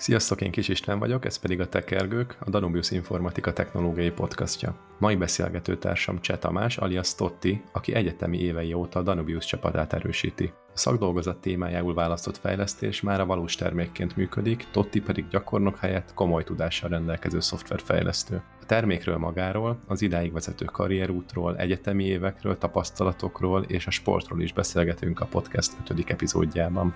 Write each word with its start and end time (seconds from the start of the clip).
Sziasztok, 0.00 0.40
én 0.40 0.50
Kis 0.50 0.68
István 0.68 0.98
vagyok, 0.98 1.24
ez 1.24 1.36
pedig 1.36 1.60
a 1.60 1.68
Tekergők, 1.68 2.36
a 2.38 2.50
Danubius 2.50 2.90
Informatika 2.90 3.52
Technológiai 3.52 4.10
Podcastja. 4.10 4.74
Mai 4.98 5.16
beszélgető 5.16 5.76
társam 5.76 6.20
Cseh 6.20 6.38
Tamás, 6.38 6.76
alias 6.76 7.14
Totti, 7.14 7.62
aki 7.72 7.94
egyetemi 7.94 8.38
évei 8.38 8.72
óta 8.72 8.98
a 8.98 9.02
Danubius 9.02 9.44
csapatát 9.44 9.92
erősíti. 9.92 10.52
A 10.74 10.78
szakdolgozat 10.78 11.40
témájául 11.40 11.94
választott 11.94 12.36
fejlesztés 12.36 13.00
már 13.00 13.20
a 13.20 13.26
valós 13.26 13.54
termékként 13.54 14.16
működik, 14.16 14.66
Totti 14.70 15.00
pedig 15.00 15.28
gyakornok 15.28 15.76
helyett 15.76 16.14
komoly 16.14 16.44
tudással 16.44 16.88
rendelkező 16.88 17.40
szoftverfejlesztő. 17.40 18.42
A 18.60 18.66
termékről 18.66 19.16
magáról, 19.16 19.80
az 19.86 20.02
idáig 20.02 20.32
vezető 20.32 20.64
karrierútról, 20.64 21.56
egyetemi 21.56 22.04
évekről, 22.04 22.58
tapasztalatokról 22.58 23.62
és 23.62 23.86
a 23.86 23.90
sportról 23.90 24.40
is 24.40 24.52
beszélgetünk 24.52 25.20
a 25.20 25.26
podcast 25.26 25.72
5. 25.90 26.10
epizódjában 26.10 26.94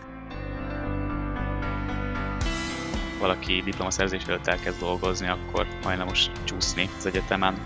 valaki 3.25 3.63
diplomaszerzés 3.63 4.23
előtt 4.25 4.47
elkezd 4.47 4.81
dolgozni, 4.81 5.29
akkor 5.29 5.67
hajlamos 5.83 6.27
csúszni 6.45 6.89
az 6.97 7.07
egyetemen. 7.07 7.63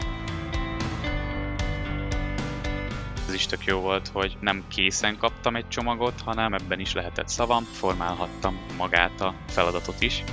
Ez 3.28 3.34
is 3.34 3.46
tök 3.46 3.64
jó 3.64 3.80
volt, 3.80 4.08
hogy 4.08 4.36
nem 4.40 4.64
készen 4.68 5.16
kaptam 5.16 5.56
egy 5.56 5.68
csomagot, 5.68 6.20
hanem 6.24 6.54
ebben 6.54 6.80
is 6.80 6.92
lehetett 6.92 7.28
szavam, 7.28 7.64
formálhattam 7.64 8.58
magát 8.76 9.20
a 9.20 9.34
feladatot 9.48 10.00
is. 10.00 10.24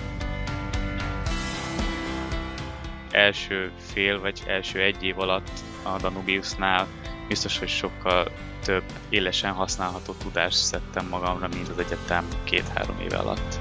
Első 3.12 3.72
fél 3.78 4.20
vagy 4.20 4.44
első 4.48 4.80
egy 4.80 5.04
év 5.04 5.20
alatt 5.20 5.52
a 5.84 5.98
Danubiusnál 5.98 6.88
biztos, 7.28 7.60
hogy 7.60 7.70
sokkal 7.70 8.32
több 8.64 8.84
élesen 9.10 9.52
használható 9.52 10.14
tudást 10.14 10.58
szedtem 10.58 11.08
magamra, 11.08 11.48
mint 11.48 11.68
az 11.68 11.80
egyetem 11.80 12.28
két-három 12.44 13.00
éve 13.00 13.18
alatt. 13.18 13.60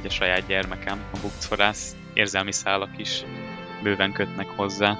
Hogy 0.00 0.10
a 0.10 0.12
saját 0.12 0.46
gyermekem, 0.46 1.00
a 1.12 1.18
bukcorász 1.22 1.96
érzelmi 2.14 2.52
szálak 2.52 2.98
is 2.98 3.24
bőven 3.82 4.12
kötnek 4.12 4.48
hozzá. 4.48 4.98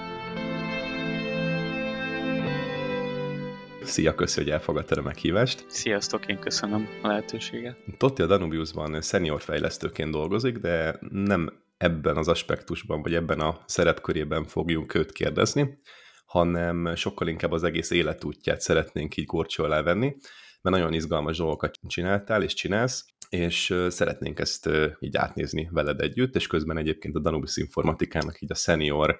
Szia, 3.83 4.15
köszi, 4.15 4.41
hogy 4.41 4.51
elfogadtad 4.51 4.99
a 4.99 5.03
meghívást. 5.03 5.65
Sziasztok, 5.69 6.27
én 6.27 6.39
köszönöm 6.39 6.89
a 7.03 7.07
lehetőséget. 7.07 7.77
Totti 7.97 8.23
a 8.23 8.27
Danubiusban 8.27 9.03
senior 9.03 9.43
fejlesztőként 9.43 10.11
dolgozik, 10.11 10.59
de 10.59 10.99
nem 11.11 11.53
ebben 11.77 12.17
az 12.17 12.29
aspektusban, 12.29 13.03
vagy 13.03 13.15
ebben 13.15 13.41
a 13.41 13.59
szerepkörében 13.67 14.45
fogjunk 14.45 14.95
őt 14.95 15.13
kérdezni, 15.13 15.79
hanem 16.27 16.95
sokkal 16.95 17.29
inkább 17.29 17.53
az 17.53 17.65
egész 17.65 17.91
életútját 17.91 18.61
szeretnénk 18.61 19.17
így 19.17 19.27
gorcsó 19.27 19.65
alá 19.65 19.83
venni, 19.83 20.17
mert 20.63 20.77
nagyon 20.77 20.93
izgalmas 20.93 21.37
dolgokat 21.37 21.79
csináltál 21.87 22.43
és 22.43 22.55
csinálsz, 22.55 23.05
és 23.29 23.75
szeretnénk 23.89 24.39
ezt 24.39 24.69
így 25.01 25.17
átnézni 25.17 25.69
veled 25.73 26.01
együtt, 26.01 26.35
és 26.35 26.47
közben 26.47 26.77
egyébként 26.77 27.17
a 27.17 27.21
Danubis 27.21 27.57
Informatikának 27.57 28.41
így 28.41 28.51
a 28.53 28.55
senior 28.55 29.19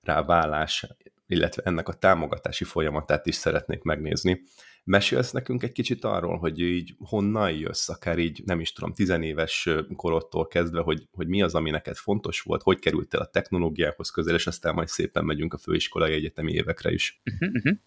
ráválás, 0.00 0.86
illetve 1.26 1.62
ennek 1.62 1.88
a 1.88 1.92
támogatási 1.92 2.64
folyamatát 2.64 3.26
is 3.26 3.34
szeretnék 3.34 3.82
megnézni. 3.82 4.42
Mesélsz 4.84 5.30
nekünk 5.30 5.62
egy 5.62 5.72
kicsit 5.72 6.04
arról, 6.04 6.38
hogy 6.38 6.60
így 6.60 6.94
honnan 6.98 7.52
jössz, 7.52 7.88
akár 7.88 8.18
így 8.18 8.42
nem 8.44 8.60
is 8.60 8.72
tudom, 8.72 8.92
tizenéves 8.92 9.68
korodtól 9.96 10.46
kezdve, 10.46 10.80
hogy, 10.80 11.08
hogy 11.12 11.26
mi 11.26 11.42
az, 11.42 11.54
ami 11.54 11.70
neked 11.70 11.96
fontos 11.96 12.40
volt, 12.40 12.62
hogy 12.62 12.78
kerültél 12.78 13.20
a 13.20 13.26
technológiához 13.26 14.10
közel, 14.10 14.34
és 14.34 14.46
aztán 14.46 14.74
majd 14.74 14.88
szépen 14.88 15.24
megyünk 15.24 15.54
a 15.54 15.58
főiskolai 15.58 16.12
egyetemi 16.12 16.52
évekre 16.52 16.92
is. 16.92 17.20
Uh-huh, 17.24 17.54
uh-huh. 17.54 17.78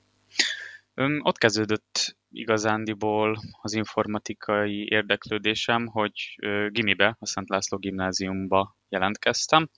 Ott 0.95 1.38
kezdődött 1.38 2.17
igazándiból 2.30 3.38
az 3.61 3.73
informatikai 3.73 4.88
érdeklődésem, 4.89 5.85
hogy 5.85 6.35
gimibe, 6.69 7.16
a 7.19 7.25
Szent 7.25 7.50
László 7.50 7.77
gimnáziumba 7.77 8.77
jelentkeztem, 8.89 9.69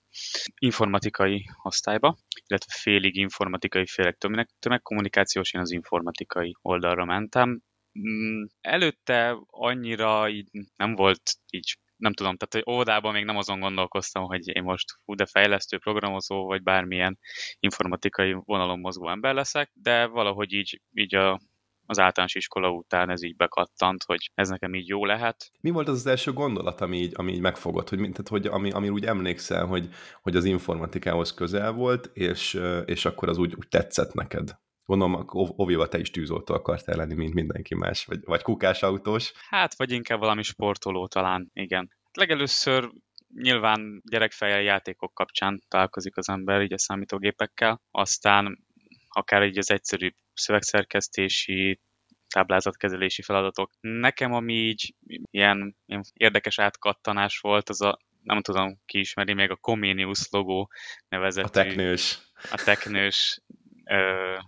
informatikai 0.60 1.46
osztályba, 1.64 2.18
illetve 2.46 2.74
félig 2.74 3.16
informatikai, 3.16 3.86
félig 3.88 4.16
tömeg, 4.18 4.50
tömegkommunikációs, 4.60 5.54
én 5.54 5.62
az 5.62 5.72
informatikai 5.72 6.56
oldalra 6.62 7.06
mentem. 7.06 7.62
Mm, 8.00 8.44
előtte 8.62 9.38
annyira 9.46 10.30
így 10.30 10.50
nem 10.76 10.96
volt 10.96 11.22
így 11.50 11.78
nem 11.98 12.14
tudom, 12.14 12.38
tehát 12.38 12.66
hogy 12.66 12.74
óvodában 12.74 13.14
még 13.14 13.26
nem 13.26 13.38
azon 13.38 13.60
gondolkoztam, 13.60 14.24
hogy 14.24 14.48
én 14.48 14.64
most 14.64 15.00
hú, 15.06 15.16
de 15.16 15.26
fejlesztő, 15.26 15.78
programozó, 15.78 16.46
vagy 16.46 16.64
bármilyen 16.64 17.20
informatikai 17.60 18.36
vonalon 18.46 18.80
mozgó 18.80 19.10
ember 19.10 19.34
leszek, 19.34 19.72
de 19.74 20.06
valahogy 20.06 20.54
így, 20.54 20.82
így 20.94 21.16
a, 21.16 21.40
az 21.86 22.00
általános 22.00 22.36
iskola 22.36 22.70
után 22.70 23.10
ez 23.10 23.24
így 23.24 23.36
bekattant, 23.36 24.04
hogy 24.04 24.32
ez 24.34 24.50
nekem 24.50 24.74
így 24.74 24.88
jó 24.88 25.06
lehet. 25.06 25.52
Mi 25.62 25.70
volt 25.70 25.88
az 25.88 25.96
az 25.96 26.08
első 26.08 26.34
gondolat, 26.34 26.82
ami 26.82 26.98
így, 26.98 27.14
ami 27.16 27.34
így 27.34 27.42
megfogott, 27.42 27.90
hogy, 27.90 27.98
tehát, 27.98 28.28
hogy 28.28 28.46
ami, 28.46 28.72
ami 28.72 28.90
úgy 28.90 29.06
emlékszel, 29.06 29.66
hogy, 29.66 29.90
hogy 30.22 30.36
az 30.36 30.46
informatikához 30.46 31.34
közel 31.34 31.72
volt, 31.72 32.10
és, 32.14 32.60
és 32.86 33.06
akkor 33.06 33.30
az 33.30 33.38
úgy, 33.38 33.54
úgy 33.56 33.68
tetszett 33.68 34.14
neked? 34.14 34.64
Gondolom, 34.86 35.26
Oviva 35.32 35.88
te 35.88 36.00
is 36.00 36.12
tűzoltó 36.12 36.54
akartál 36.54 36.96
lenni, 36.96 37.14
mint 37.14 37.34
mindenki 37.34 37.76
más, 37.76 38.06
vagy, 38.06 38.20
vagy 38.24 38.42
kukás 38.42 38.84
autós. 38.84 39.32
Hát, 39.50 39.78
vagy 39.78 39.92
inkább 39.92 40.20
valami 40.20 40.44
sportoló 40.44 41.08
talán, 41.08 41.50
igen. 41.54 41.90
Legelőször 42.14 42.92
nyilván 43.34 44.02
gyerekfejjel 44.10 44.62
játékok 44.62 45.14
kapcsán 45.14 45.64
találkozik 45.68 46.18
az 46.18 46.30
ember 46.30 46.62
így 46.62 46.74
a 46.74 46.78
számítógépekkel, 46.78 47.82
aztán 47.92 48.66
akár 49.10 49.44
így 49.44 49.58
az 49.58 49.72
egyszerű 49.72 50.10
szövegszerkesztési, 50.34 51.80
táblázatkezelési 52.28 53.22
feladatok. 53.22 53.72
Nekem, 53.80 54.34
ami 54.34 54.54
így 54.54 54.96
ilyen, 55.32 55.78
ilyen 55.86 56.04
érdekes 56.14 56.60
átkattanás 56.60 57.40
volt, 57.40 57.70
az 57.70 57.82
a 57.82 58.00
nem 58.24 58.42
tudom, 58.42 58.80
ki 58.86 59.00
ismeri 59.00 59.34
még 59.34 59.50
a 59.50 59.56
Comenius 59.56 60.28
logó 60.30 60.72
nevezetű. 61.08 61.48
A 61.48 61.50
teknős. 61.50 62.20
A 62.52 62.62
teknős 62.66 63.42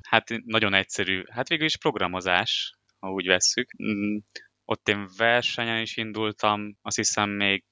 hát 0.02 0.30
nagyon 0.46 0.74
egyszerű, 0.74 1.24
hát 1.32 1.48
végül 1.48 1.66
is 1.66 1.78
programozás, 1.78 2.74
ha 3.00 3.12
úgy 3.12 3.28
vesszük. 3.28 3.70
Mm, 3.84 4.18
ott 4.66 4.90
én 4.90 5.08
versenyen 5.18 5.82
is 5.82 5.98
indultam, 5.98 6.78
azt 6.82 6.96
hiszem 6.96 7.30
még 7.30 7.64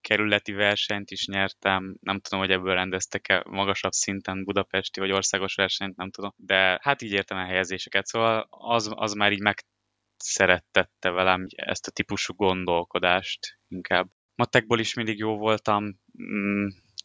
kerületi 0.00 0.52
versenyt 0.52 1.10
is 1.10 1.26
nyertem, 1.26 1.96
nem 2.00 2.20
tudom, 2.20 2.40
hogy 2.40 2.50
ebből 2.50 2.74
rendeztek-e 2.74 3.44
magasabb 3.48 3.92
szinten 3.92 4.44
budapesti 4.44 5.00
vagy 5.00 5.10
országos 5.10 5.54
versenyt, 5.54 5.96
nem 5.96 6.10
tudom, 6.10 6.32
de 6.36 6.78
hát 6.82 7.02
így 7.02 7.12
értem 7.12 7.38
a 7.38 7.44
helyezéseket, 7.44 8.06
szóval 8.06 8.46
az, 8.50 8.90
az 8.94 9.12
már 9.12 9.32
így 9.32 9.42
megszerettette 9.42 11.10
velem 11.10 11.46
ezt 11.48 11.86
a 11.86 11.90
típusú 11.90 12.34
gondolkodást 12.34 13.58
inkább. 13.68 14.08
Matekból 14.34 14.78
is 14.78 14.94
mindig 14.94 15.18
jó 15.18 15.36
voltam, 15.36 15.84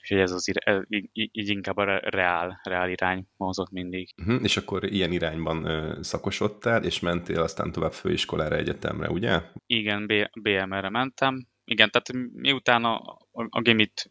és 0.09 0.17
ez 0.17 0.31
az 0.31 0.47
ir- 0.47 0.85
így, 0.89 1.29
így 1.31 1.49
inkább 1.49 1.77
a 1.77 1.99
reál, 1.99 2.59
reál 2.63 2.89
irány 2.89 3.27
mozott 3.37 3.71
mindig. 3.71 4.13
Uh-huh, 4.17 4.43
és 4.43 4.57
akkor 4.57 4.83
ilyen 4.83 5.11
irányban 5.11 5.65
ö, 5.65 5.97
szakosodtál, 6.01 6.83
és 6.83 6.99
mentél 6.99 7.41
aztán 7.41 7.71
tovább 7.71 7.93
főiskolára, 7.93 8.55
egyetemre, 8.55 9.09
ugye? 9.09 9.41
Igen, 9.65 10.07
B- 10.07 10.41
BMR-re 10.41 10.89
mentem. 10.89 11.47
Igen, 11.69 11.89
tehát 11.89 12.29
miután 12.33 12.83
a, 12.83 12.95
a, 13.31 13.47
a 13.49 13.61
Gimit 13.61 14.07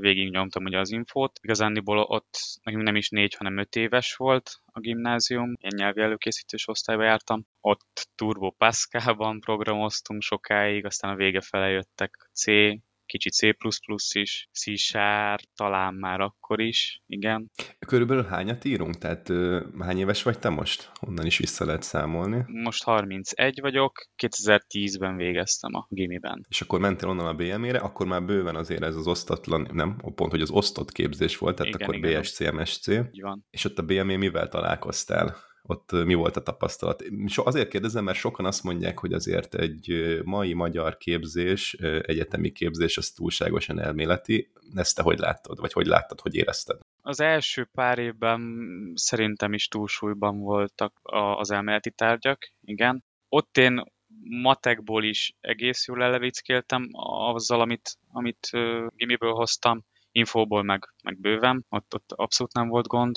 végig 0.00 0.30
nyomtam 0.30 0.64
ugye 0.64 0.78
az 0.78 0.90
infót, 0.90 1.38
igazániból 1.42 1.98
ott 1.98 2.38
nekünk 2.62 2.84
nem 2.84 2.96
is 2.96 3.08
négy, 3.08 3.34
hanem 3.34 3.58
öt 3.58 3.76
éves 3.76 4.14
volt 4.14 4.50
a 4.72 4.80
gimnázium, 4.80 5.54
ilyen 5.60 5.72
nyelvi 5.76 6.00
előkészítős 6.00 6.68
osztályba 6.68 7.02
jártam. 7.02 7.46
Ott 7.60 8.08
Turbo 8.14 8.50
Pascal-ban 8.50 9.40
programoztunk 9.40 10.22
sokáig, 10.22 10.84
aztán 10.84 11.10
a 11.10 11.16
vége 11.16 11.40
fele 11.40 11.68
jöttek 11.68 12.30
C, 12.32 12.44
kicsit 13.06 13.32
C++ 13.32 13.54
is, 14.12 14.48
c 14.52 14.90
talán 15.54 15.94
már 15.94 16.20
akkor 16.20 16.60
is, 16.60 17.02
igen. 17.06 17.50
Körülbelül 17.86 18.24
hányat 18.24 18.64
írunk? 18.64 18.98
Tehát 18.98 19.32
hány 19.78 19.98
éves 19.98 20.22
vagy 20.22 20.38
te 20.38 20.48
most? 20.48 20.90
Honnan 20.94 21.26
is 21.26 21.38
vissza 21.38 21.64
lehet 21.64 21.82
számolni? 21.82 22.44
Most 22.46 22.82
31 22.82 23.60
vagyok, 23.60 24.06
2010-ben 24.22 25.16
végeztem 25.16 25.74
a 25.74 25.86
gimiben. 25.88 26.46
És 26.48 26.60
akkor 26.60 26.80
mentél 26.80 27.08
onnan 27.08 27.26
a 27.26 27.34
BM-ére, 27.34 27.78
akkor 27.78 28.06
már 28.06 28.24
bőven 28.24 28.56
azért 28.56 28.82
ez 28.82 28.96
az 28.96 29.06
osztatlan, 29.06 29.68
nem, 29.72 29.96
pont, 30.14 30.30
hogy 30.30 30.40
az 30.40 30.50
osztott 30.50 30.92
képzés 30.92 31.38
volt, 31.38 31.56
tehát 31.56 31.74
igen, 31.74 31.88
akkor 31.88 31.94
igen. 31.94 32.20
BSC, 32.20 32.52
MSC. 32.52 32.86
Így 32.86 33.20
van. 33.20 33.46
És 33.50 33.64
ott 33.64 33.78
a 33.78 33.82
BM-é 33.82 34.16
mivel 34.16 34.48
találkoztál? 34.48 35.36
Ott 35.66 35.92
mi 35.92 36.14
volt 36.14 36.36
a 36.36 36.42
tapasztalat. 36.42 37.04
So, 37.26 37.46
azért 37.46 37.68
kérdezem, 37.68 38.04
mert 38.04 38.18
sokan 38.18 38.44
azt 38.44 38.64
mondják, 38.64 38.98
hogy 38.98 39.12
azért 39.12 39.54
egy 39.54 40.20
mai 40.24 40.52
magyar 40.52 40.96
képzés, 40.96 41.74
egyetemi 42.02 42.52
képzés, 42.52 42.96
az 42.96 43.10
túlságosan 43.10 43.80
elméleti. 43.80 44.50
Ezt 44.74 44.96
te 44.96 45.02
hogy 45.02 45.18
láttad, 45.18 45.60
vagy 45.60 45.72
hogy 45.72 45.86
láttad, 45.86 46.20
hogy 46.20 46.34
érezted? 46.34 46.78
Az 47.02 47.20
első 47.20 47.68
pár 47.72 47.98
évben 47.98 48.92
szerintem 48.94 49.52
is 49.52 49.68
túlsúlyban 49.68 50.38
voltak 50.38 51.00
az 51.36 51.50
elméleti 51.50 51.90
tárgyak, 51.90 52.52
igen. 52.64 53.04
Ott 53.28 53.56
én 53.56 53.82
matekból 54.42 55.04
is 55.04 55.36
egész 55.40 55.86
jól 55.86 56.02
elevickéltem 56.02 56.88
azzal, 57.32 57.60
amit, 57.60 57.98
amit 58.12 58.50
gimiből 58.96 59.32
hoztam, 59.32 59.84
infóból 60.10 60.62
meg, 60.62 60.94
meg 61.02 61.20
bőven, 61.20 61.66
ott, 61.68 61.94
ott 61.94 62.12
abszolút 62.12 62.52
nem 62.52 62.68
volt 62.68 62.86
gond, 62.86 63.16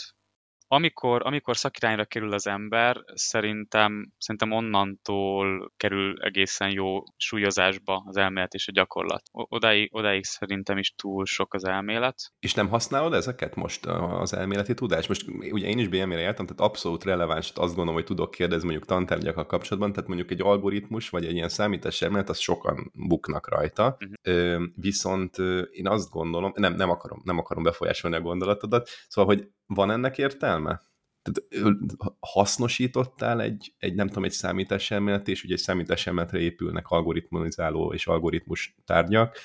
amikor, 0.72 1.26
amikor 1.26 1.58
szakirányra 1.58 2.06
kerül 2.06 2.34
az 2.34 2.48
ember, 2.48 3.04
szerintem, 3.14 4.12
szerintem 4.18 4.52
onnantól 4.52 5.74
kerül 5.78 6.22
egészen 6.22 6.72
jó 6.72 7.04
súlyozásba 7.18 8.04
az 8.06 8.18
elmélet 8.18 8.54
és 8.54 8.68
a 8.68 8.72
gyakorlat. 8.72 9.24
Odáig, 9.32 9.96
odáig 9.96 10.26
szerintem 10.26 10.78
is 10.78 10.94
túl 10.96 11.26
sok 11.26 11.54
az 11.54 11.66
elmélet. 11.66 12.16
És 12.40 12.54
nem 12.54 12.70
használod 12.70 13.14
ezeket 13.14 13.56
most 13.56 13.86
az 13.86 14.34
elméleti 14.34 14.74
tudás? 14.74 15.08
Most 15.08 15.26
ugye 15.52 15.68
én 15.68 15.78
is 15.78 15.88
BM-re 15.88 16.20
jártam, 16.20 16.46
tehát 16.46 16.62
abszolút 16.72 17.04
releváns, 17.04 17.52
azt 17.56 17.76
gondolom, 17.76 17.94
hogy 17.94 18.06
tudok 18.06 18.32
kérdezni 18.32 18.68
mondjuk 18.68 18.88
tantárgyakkal 18.88 19.46
kapcsolatban, 19.46 19.92
tehát 19.94 20.08
mondjuk 20.08 20.32
egy 20.32 20.42
algoritmus, 20.42 21.10
vagy 21.10 21.26
egy 21.26 21.36
ilyen 21.36 21.50
számítás 21.50 22.02
elmélet, 22.02 22.30
az 22.30 22.40
sokan 22.40 22.92
buknak 22.94 23.50
rajta. 23.50 23.98
Uh-huh. 24.00 24.64
Viszont 24.76 25.38
én 25.72 25.88
azt 25.88 26.10
gondolom, 26.10 26.52
nem, 26.56 26.74
nem 26.74 26.90
akarom, 26.90 27.22
nem 27.24 27.38
akarom 27.38 27.64
befolyásolni 27.64 28.16
a 28.16 28.22
gondolatodat, 28.22 28.90
szóval, 29.08 29.36
hogy 29.36 29.48
van 29.74 29.92
ennek 29.92 30.18
értelme? 30.18 30.82
Tehát 31.22 31.74
hasznosítottál 32.20 33.42
egy, 33.42 33.74
egy, 33.78 33.96
nem 33.96 34.08
tudom, 34.08 34.24
egy 34.24 34.32
számításelmélet, 34.32 35.28
és 35.28 35.44
ugye 35.44 35.54
egy 35.54 35.60
számításelméletre 35.60 36.40
épülnek 36.40 36.88
algoritmizáló 36.88 37.94
és 37.94 38.08
algoritmus 38.08 38.76
tárgyak, 38.86 39.38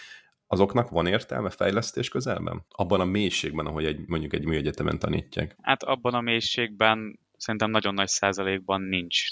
azoknak 0.46 0.90
van 0.90 1.06
értelme 1.06 1.50
fejlesztés 1.50 2.08
közelben? 2.08 2.64
Abban 2.68 3.00
a 3.00 3.04
mélységben, 3.04 3.66
ahogy 3.66 3.84
egy, 3.84 4.06
mondjuk 4.06 4.32
egy 4.32 4.44
műegyetemen 4.44 4.98
tanítják? 4.98 5.56
Hát 5.62 5.82
abban 5.82 6.14
a 6.14 6.20
mélységben 6.20 7.18
szerintem 7.36 7.70
nagyon 7.70 7.94
nagy 7.94 8.08
százalékban 8.08 8.82
nincs. 8.82 9.22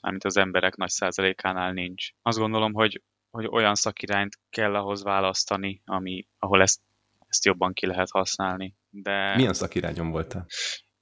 Mármint 0.00 0.24
az 0.24 0.36
emberek 0.36 0.76
nagy 0.76 0.88
százalékánál 0.90 1.72
nincs. 1.72 2.10
Azt 2.22 2.38
gondolom, 2.38 2.72
hogy, 2.72 3.02
hogy 3.30 3.46
olyan 3.50 3.74
szakirányt 3.74 4.38
kell 4.50 4.74
ahhoz 4.74 5.02
választani, 5.02 5.82
ami, 5.84 6.26
ahol 6.38 6.60
ezt, 6.60 6.80
ezt 7.26 7.44
jobban 7.44 7.72
ki 7.72 7.86
lehet 7.86 8.10
használni. 8.10 8.74
De... 8.94 9.34
Milyen 9.36 9.52
szakirányon 9.54 10.10
voltál? 10.10 10.46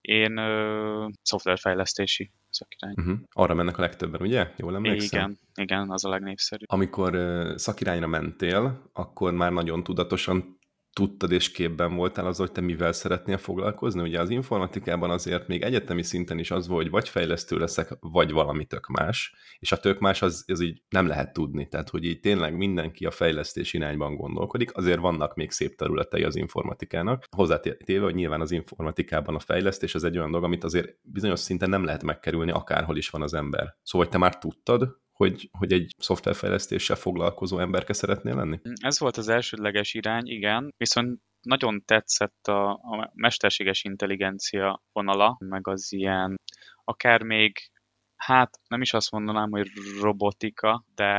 Én 0.01 0.37
ö, 0.37 1.09
szoftverfejlesztési 1.23 2.33
szakirány. 2.51 2.95
Uh-huh. 2.97 3.19
Arra 3.33 3.55
mennek 3.55 3.79
a 3.79 3.81
legtöbben, 3.81 4.21
ugye? 4.21 4.51
Jól 4.57 4.75
emlékszem? 4.75 5.21
Igen, 5.21 5.39
igen, 5.55 5.91
az 5.91 6.05
a 6.05 6.09
legnépszerűbb. 6.09 6.69
Amikor 6.71 7.15
uh, 7.15 7.57
szakirányra 7.57 8.07
mentél, 8.07 8.91
akkor 8.93 9.33
már 9.33 9.53
nagyon 9.53 9.83
tudatosan 9.83 10.59
tudtad 10.93 11.33
és 11.33 11.51
képben 11.51 11.95
voltál 11.95 12.27
az, 12.27 12.39
hogy 12.39 12.53
te 12.53 12.61
mivel 12.61 12.93
szeretnél 12.93 13.39
foglalkozni? 13.39 14.01
Ugye 14.01 14.21
az 14.21 14.31
informatikában 14.31 15.11
azért 15.11 15.49
még 15.49 15.63
egyetemi 15.63 16.03
szinten 16.03 16.39
is 16.39 16.51
az 16.51 16.69
volt, 16.69 16.83
hogy 16.83 16.91
vagy 16.91 17.09
fejlesztő 17.09 17.57
leszek, 17.57 17.89
vagy 18.01 18.33
valami 18.33 18.65
tök 18.65 18.87
más, 18.87 19.35
és 19.59 19.73
a 19.73 19.77
tök 19.77 19.99
más 19.99 20.23
az, 20.23 20.45
az 20.47 20.61
így 20.61 20.83
nem 20.89 21.07
lehet 21.07 21.33
tudni. 21.33 21.69
Tehát, 21.69 21.89
hogy 21.89 22.05
így 22.05 22.21
tényleg 22.21 22.57
mindenki 22.57 23.07
a 23.07 23.11
fejlesztés 23.11 23.73
irányban 23.73 24.17
gondolkodik, 24.17 24.77
azért 24.77 25.01
vannak 25.01 25.35
még 25.35 25.51
szép 25.51 25.77
területei 25.77 26.23
az 26.25 26.37
informatikának. 26.37 27.25
Hozzátéve, 27.37 28.05
hogy 28.05 28.15
nyilván 28.15 28.41
az 28.41 28.51
informatikában 28.51 29.35
a 29.35 29.41
fejlesztés 29.41 29.95
az 29.95 30.05
egy 30.05 30.17
olyan 30.17 30.31
dolog, 30.31 30.47
amit 30.47 30.65
azért 30.65 30.97
bizonyos 31.03 31.41
szinten 31.41 31.69
nem 31.69 31.85
lehet 31.85 32.03
megkerülni, 32.03 32.51
akárhol 32.51 32.97
is 32.97 33.11
van 33.11 33.23
az 33.23 33.35
ember. 33.35 33.77
Szóval, 33.83 34.07
hogy 34.07 34.09
te 34.09 34.19
már 34.19 34.39
tudtad, 34.39 34.99
hogy, 35.21 35.49
hogy 35.59 35.73
egy 35.73 35.95
szoftverfejlesztéssel 35.99 36.97
foglalkozó 36.97 37.59
emberke 37.59 37.93
szeretnél 37.93 38.35
lenni? 38.35 38.59
Ez 38.81 38.99
volt 38.99 39.17
az 39.17 39.29
elsődleges 39.29 39.95
irány, 39.95 40.27
igen, 40.27 40.75
viszont 40.77 41.21
nagyon 41.41 41.85
tetszett 41.85 42.47
a, 42.47 42.71
a 42.71 43.11
mesterséges 43.15 43.85
intelligencia 43.85 44.83
vonala, 44.93 45.37
meg 45.39 45.69
az 45.69 45.93
ilyen, 45.93 46.41
akár 46.85 47.23
még 47.23 47.71
hát 48.17 48.61
nem 48.69 48.81
is 48.81 48.93
azt 48.93 49.11
mondanám, 49.11 49.51
hogy 49.51 49.69
robotika, 50.01 50.85
de 50.95 51.13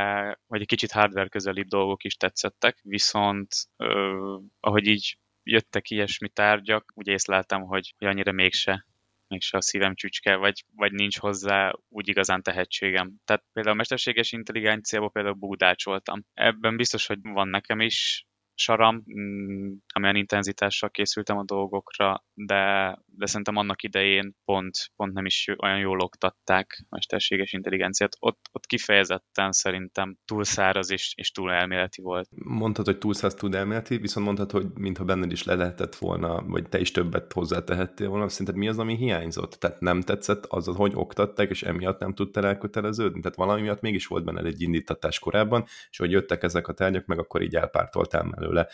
vagy 0.48 0.62
egy 0.62 0.68
kicsit 0.68 0.92
hardware 0.92 1.30
közelibb 1.30 1.68
dolgok 1.68 2.04
is 2.04 2.16
tetszettek, 2.16 2.80
viszont 2.84 3.48
ö, 3.78 4.38
ahogy 4.60 4.88
így 4.88 5.18
jöttek 5.44 5.90
ilyesmi 5.90 6.30
tárgyak, 6.30 6.92
úgy 6.94 7.08
észleltem, 7.08 7.62
hogy, 7.62 7.94
hogy 7.98 8.08
annyira 8.08 8.32
mégse 8.32 8.86
mégse 9.32 9.58
a 9.58 9.62
szívem 9.62 9.96
csücske, 9.96 10.36
vagy, 10.36 10.64
vagy 10.76 10.92
nincs 10.92 11.18
hozzá 11.18 11.72
úgy 11.90 12.08
igazán 12.08 12.42
tehetségem. 12.42 13.16
Tehát 13.26 13.44
például 13.54 13.76
a 13.76 13.78
mesterséges 13.78 14.32
intelligenciából 14.32 15.12
például 15.12 15.36
búdácsoltam. 15.36 16.26
Ebben 16.34 16.76
biztos, 16.76 17.06
hogy 17.06 17.20
van 17.22 17.48
nekem 17.48 17.80
is 17.80 18.26
saram, 18.56 19.04
mm, 19.20 19.74
amilyen 19.94 20.16
intenzitással 20.16 20.90
készültem 20.90 21.38
a 21.38 21.44
dolgokra, 21.44 22.24
de, 22.34 22.96
de 23.06 23.26
szerintem 23.26 23.56
annak 23.56 23.84
idején 23.84 24.36
pont, 24.46 24.92
pont 24.96 25.14
nem 25.14 25.26
is 25.26 25.48
olyan 25.64 25.80
jól 25.80 26.00
oktatták 26.00 26.86
mesterséges 26.90 27.54
intelligenciát. 27.54 28.16
Ott, 28.20 28.40
ott 28.52 28.66
kifejezetten 28.66 29.52
szerintem 29.52 30.18
túl 30.26 30.44
száraz 30.44 30.92
és, 30.92 31.14
és 31.16 31.32
túl 31.32 31.52
elméleti 31.52 32.02
volt. 32.02 32.30
Mondtad, 32.36 32.86
hogy 32.86 32.98
túl 32.98 33.14
száraz, 33.14 33.34
túl 33.34 33.56
elméleti, 33.56 33.98
viszont 33.98 34.26
mondtad, 34.26 34.52
hogy 34.52 34.66
mintha 34.74 35.04
benned 35.04 35.32
is 35.32 35.44
le 35.44 35.56
lehetett 35.56 35.96
volna, 35.96 36.42
vagy 36.42 36.70
te 36.70 36.80
is 36.80 36.92
többet 36.92 37.34
hozzátehettél 37.34 38.08
volna. 38.08 38.30
Szerinted 38.30 38.56
mi 38.56 38.68
az, 38.68 38.80
ami 38.80 38.96
hiányzott? 38.96 39.52
Tehát 39.52 39.80
nem 39.80 40.02
tetszett 40.02 40.46
az, 40.46 40.66
hogy 40.76 40.92
oktatták, 40.96 41.50
és 41.50 41.64
emiatt 41.64 42.00
nem 42.00 42.14
tudtál 42.14 42.46
elköteleződni? 42.46 43.22
Tehát 43.22 43.38
valami 43.38 43.62
miatt 43.62 43.82
mégis 43.82 44.06
volt 44.08 44.24
benned 44.24 44.46
egy 44.46 44.62
indítatás 44.62 45.20
korábban, 45.20 45.64
és 45.90 45.98
hogy 45.98 46.12
jöttek 46.12 46.44
ezek 46.44 46.68
a 46.68 46.74
tárgyak, 46.74 47.06
meg 47.06 47.20
akkor 47.20 47.42
így 47.42 47.56
elpártoltál 47.56 48.24
belőle. 48.42 48.68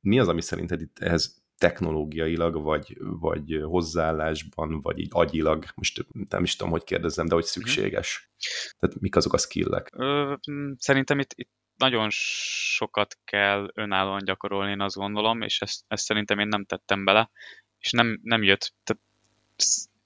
Mi 0.00 0.18
az, 0.18 0.28
ami 0.28 0.40
szerinted 0.40 0.80
itt 0.80 0.98
ehhez 0.98 1.42
technológiailag, 1.58 2.62
vagy, 2.62 2.96
vagy 3.00 3.60
hozzáállásban, 3.64 4.80
vagy 4.80 4.98
így 4.98 5.08
agyilag, 5.10 5.64
most 5.74 6.06
nem 6.28 6.42
is 6.42 6.56
tudom, 6.56 6.72
hogy 6.72 6.84
kérdezzem, 6.84 7.26
de 7.26 7.34
hogy 7.34 7.42
mhm. 7.42 7.52
szükséges? 7.52 8.30
Tehát 8.78 9.00
mik 9.00 9.16
azok 9.16 9.32
a 9.32 9.38
skillek? 9.38 9.90
Ö, 9.96 10.34
szerintem 10.78 11.18
itt, 11.18 11.32
itt 11.34 11.50
nagyon 11.76 12.08
sokat 12.10 13.18
kell 13.24 13.70
önállóan 13.74 14.24
gyakorolni, 14.24 14.70
én 14.70 14.80
azt 14.80 14.96
gondolom, 14.96 15.42
és 15.42 15.60
ezt, 15.60 15.84
ezt 15.88 16.04
szerintem 16.04 16.38
én 16.38 16.48
nem 16.48 16.64
tettem 16.64 17.04
bele, 17.04 17.30
és 17.78 17.90
nem, 17.90 18.20
nem 18.22 18.42
jött. 18.42 18.74
Tehát 18.84 19.02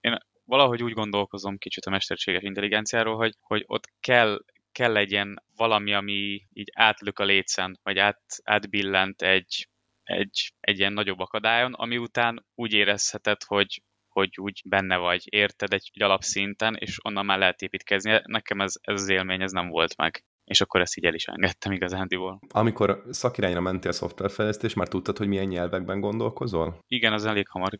én 0.00 0.18
valahogy 0.44 0.82
úgy 0.82 0.92
gondolkozom 0.92 1.58
kicsit 1.58 1.84
a 1.84 1.90
mesterséges 1.90 2.42
intelligenciáról, 2.42 3.16
hogy, 3.16 3.34
hogy 3.40 3.64
ott 3.66 3.88
kell 4.00 4.44
kell 4.76 4.93
legyen 4.93 5.43
valami, 5.56 5.94
ami 5.94 6.46
így 6.52 6.70
átlök 6.75 7.19
a 7.19 7.25
lécen, 7.25 7.78
vagy 7.82 7.99
át, 7.99 8.23
átbillent 8.44 9.23
egy, 9.23 9.69
egy, 10.02 10.52
egy 10.61 10.78
ilyen 10.78 10.93
nagyobb 10.93 11.19
akadályon, 11.19 11.73
ami 11.73 11.99
után 11.99 12.46
úgy 12.55 12.73
érezheted, 12.73 13.43
hogy, 13.43 13.82
hogy 14.08 14.31
úgy 14.37 14.62
benne 14.69 14.96
vagy, 14.96 15.23
érted 15.25 15.73
egy, 15.73 15.90
egy 15.94 16.02
alapszinten, 16.02 16.75
és 16.75 17.05
onnan 17.05 17.25
már 17.25 17.38
lehet 17.38 17.62
építkezni. 17.62 18.20
Nekem 18.25 18.61
ez, 18.61 18.75
ez 18.81 19.00
az 19.00 19.08
élmény, 19.08 19.43
ez 19.43 19.52
nem 19.52 19.69
volt 19.69 19.96
meg. 19.96 20.25
És 20.44 20.61
akkor 20.61 20.81
ezt 20.81 20.96
így 20.96 21.05
el 21.05 21.14
is 21.14 21.26
engedtem 21.26 21.73
igazándiból. 21.73 22.40
Amikor 22.49 23.02
szakirányra 23.11 23.61
mentél 23.61 23.93
szoftverfejlesztés, 23.93 24.75
már 24.75 24.88
tudtad, 24.88 25.17
hogy 25.19 25.28
milyen 25.28 25.46
nyelvekben 25.46 26.00
gondolkozol? 26.00 26.78
Igen, 26.87 27.12
az 27.12 27.25
elég 27.25 27.49
hamar 27.49 27.78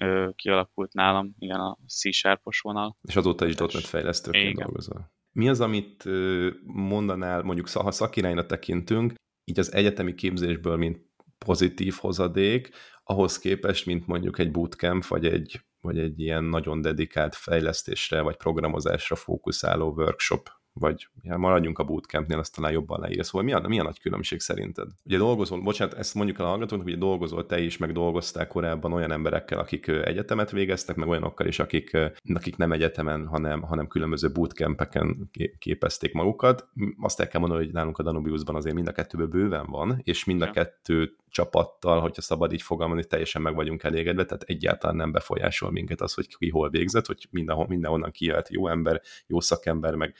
ö, 0.00 0.28
kialakult 0.34 0.92
nálam, 0.92 1.34
igen, 1.38 1.60
a 1.60 1.78
C-sharpos 1.88 2.60
vonal. 2.60 2.96
És 3.02 3.16
azóta 3.16 3.46
is 3.46 3.54
.NET 3.54 3.86
fejlesztőként 3.86 4.58
dolgozol. 4.58 5.14
Mi 5.36 5.48
az, 5.48 5.60
amit 5.60 6.04
mondanál, 6.62 7.42
mondjuk 7.42 7.68
ha 7.68 7.90
szakirányra 7.90 8.46
tekintünk, 8.46 9.14
így 9.44 9.58
az 9.58 9.72
egyetemi 9.72 10.14
képzésből, 10.14 10.76
mint 10.76 11.06
pozitív 11.44 11.94
hozadék, 11.98 12.70
ahhoz 13.04 13.38
képest, 13.38 13.86
mint 13.86 14.06
mondjuk 14.06 14.38
egy 14.38 14.50
bootcamp, 14.50 15.04
vagy 15.06 15.26
egy, 15.26 15.60
vagy 15.80 15.98
egy 15.98 16.20
ilyen 16.20 16.44
nagyon 16.44 16.80
dedikált 16.80 17.34
fejlesztésre, 17.34 18.20
vagy 18.20 18.36
programozásra 18.36 19.16
fókuszáló 19.16 19.92
workshop 19.92 20.48
vagy 20.78 21.08
ja, 21.22 21.36
maradjunk 21.36 21.78
a 21.78 21.84
bootcampnél, 21.84 22.38
azt 22.38 22.54
talán 22.54 22.72
jobban 22.72 23.00
leírja. 23.00 23.22
Szóval 23.22 23.42
mi 23.42 23.52
a, 23.52 23.68
mi 23.68 23.78
a 23.78 23.82
nagy 23.82 24.00
különbség 24.00 24.40
szerinted? 24.40 24.88
Ugye 25.04 25.18
dolgozol, 25.18 25.60
bocsánat, 25.60 25.94
ezt 25.94 26.14
mondjuk 26.14 26.38
el 26.38 26.44
a 26.44 26.48
hallgatóknak, 26.48 26.88
hogy 26.88 26.98
dolgozol 26.98 27.46
te 27.46 27.60
is, 27.60 27.76
meg 27.76 27.92
dolgoztál 27.92 28.46
korábban 28.46 28.92
olyan 28.92 29.10
emberekkel, 29.10 29.58
akik 29.58 29.88
egyetemet 29.88 30.50
végeztek, 30.50 30.96
meg 30.96 31.08
olyanokkal 31.08 31.46
is, 31.46 31.58
akik, 31.58 31.96
akik 32.34 32.56
nem 32.56 32.72
egyetemen, 32.72 33.26
hanem, 33.26 33.62
hanem 33.62 33.86
különböző 33.86 34.32
bootcampeken 34.32 35.30
képezték 35.58 36.12
magukat. 36.12 36.68
Azt 37.00 37.20
el 37.20 37.28
kell 37.28 37.40
mondani, 37.40 37.64
hogy 37.64 37.72
nálunk 37.72 37.98
a 37.98 38.02
Danubiusban 38.02 38.54
azért 38.54 38.74
mind 38.74 38.88
a 38.88 38.92
kettőből 38.92 39.26
bőven 39.26 39.66
van, 39.66 40.00
és 40.04 40.24
mind 40.24 40.42
a 40.42 40.50
kettő 40.50 41.16
csapattal, 41.36 42.00
hogyha 42.00 42.22
szabad 42.22 42.52
így 42.52 42.62
fogalmazni, 42.62 43.04
teljesen 43.04 43.42
meg 43.42 43.54
vagyunk 43.54 43.82
elégedve, 43.82 44.24
tehát 44.24 44.42
egyáltalán 44.42 44.96
nem 44.96 45.12
befolyásol 45.12 45.70
minket 45.70 46.00
az, 46.00 46.14
hogy 46.14 46.36
ki 46.36 46.50
hol 46.50 46.70
végzett, 46.70 47.06
hogy 47.06 47.26
mindenhol, 47.30 47.66
mindenhonnan 47.68 48.10
kijöhet 48.10 48.48
jó 48.48 48.68
ember, 48.68 49.00
jó 49.26 49.40
szakember, 49.40 49.94
meg 49.94 50.14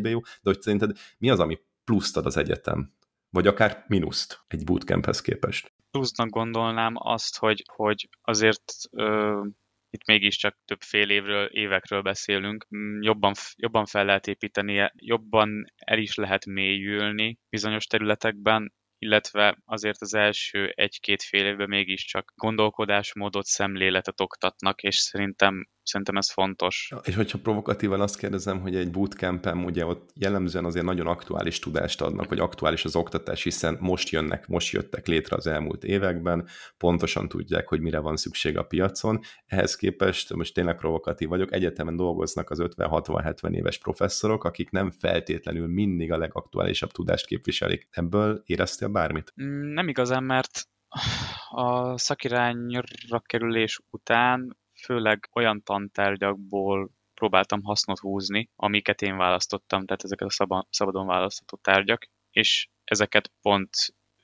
kevésbé 0.00 0.10
jó, 0.10 0.20
de 0.20 0.50
hogy 0.50 0.60
szerinted 0.60 0.98
mi 1.18 1.30
az, 1.30 1.40
ami 1.40 1.58
pluszt 1.84 2.16
ad 2.16 2.26
az 2.26 2.36
egyetem? 2.36 2.92
Vagy 3.30 3.46
akár 3.46 3.84
mínuszt 3.88 4.44
egy 4.48 4.64
bootcamphez 4.64 5.20
képest? 5.20 5.72
Plusznak 5.90 6.28
gondolnám 6.28 6.92
azt, 6.96 7.38
hogy, 7.38 7.64
hogy 7.72 8.08
azért 8.22 8.72
ö, 8.90 9.40
itt 9.90 10.06
mégiscsak 10.06 10.58
több 10.64 10.80
fél 10.80 11.10
évről, 11.10 11.46
évekről 11.46 12.02
beszélünk, 12.02 12.66
mm, 12.76 13.00
jobban, 13.02 13.34
jobban 13.56 13.86
fel 13.86 14.04
lehet 14.04 14.26
építeni, 14.26 14.90
jobban 14.94 15.72
el 15.76 15.98
is 15.98 16.14
lehet 16.14 16.46
mélyülni 16.46 17.38
bizonyos 17.48 17.86
területekben, 17.86 18.72
illetve 18.98 19.58
azért 19.64 20.00
az 20.00 20.14
első 20.14 20.72
egy-két 20.74 21.22
fél 21.22 21.46
évben 21.46 21.68
mégiscsak 21.68 22.32
gondolkodásmódot, 22.34 23.44
szemléletet 23.44 24.20
oktatnak, 24.20 24.82
és 24.82 24.96
szerintem, 24.96 25.68
szerintem 25.90 26.16
ez 26.16 26.30
fontos. 26.30 26.92
És 27.04 27.14
hogyha 27.14 27.38
provokatívan 27.38 28.00
azt 28.00 28.18
kérdezem, 28.18 28.60
hogy 28.60 28.76
egy 28.76 28.90
bootcampen 28.90 29.58
ugye 29.58 29.86
ott 29.86 30.10
jellemzően 30.14 30.64
azért 30.64 30.84
nagyon 30.84 31.06
aktuális 31.06 31.58
tudást 31.58 32.00
adnak, 32.00 32.28
vagy 32.28 32.38
aktuális 32.38 32.84
az 32.84 32.96
oktatás, 32.96 33.42
hiszen 33.42 33.76
most 33.80 34.08
jönnek, 34.08 34.46
most 34.46 34.72
jöttek 34.72 35.06
létre 35.06 35.36
az 35.36 35.46
elmúlt 35.46 35.84
években, 35.84 36.48
pontosan 36.78 37.28
tudják, 37.28 37.68
hogy 37.68 37.80
mire 37.80 37.98
van 37.98 38.16
szükség 38.16 38.58
a 38.58 38.62
piacon. 38.62 39.20
Ehhez 39.46 39.76
képest, 39.76 40.34
most 40.34 40.54
tényleg 40.54 40.76
provokatív 40.76 41.28
vagyok, 41.28 41.52
egyetemen 41.52 41.96
dolgoznak 41.96 42.50
az 42.50 42.58
50-60-70 42.62 43.54
éves 43.54 43.78
professzorok, 43.78 44.44
akik 44.44 44.70
nem 44.70 44.90
feltétlenül 44.90 45.66
mindig 45.66 46.12
a 46.12 46.18
legaktuálisabb 46.18 46.90
tudást 46.90 47.26
képviselik. 47.26 47.88
Ebből 47.90 48.42
éreztél 48.46 48.88
bármit? 48.88 49.34
Mm, 49.42 49.72
nem 49.72 49.88
igazán, 49.88 50.24
mert 50.24 50.68
a 51.48 51.98
szakirányra 51.98 53.20
kerülés 53.20 53.80
után 53.90 54.58
főleg 54.84 55.28
olyan 55.32 55.62
tantárgyakból 55.62 56.90
próbáltam 57.14 57.62
hasznot 57.62 57.98
húzni, 57.98 58.50
amiket 58.56 59.02
én 59.02 59.16
választottam, 59.16 59.84
tehát 59.84 60.04
ezeket 60.04 60.28
a 60.28 60.66
szabadon 60.70 61.06
választható 61.06 61.58
tárgyak, 61.62 62.06
és 62.30 62.68
ezeket 62.84 63.32
pont 63.42 63.70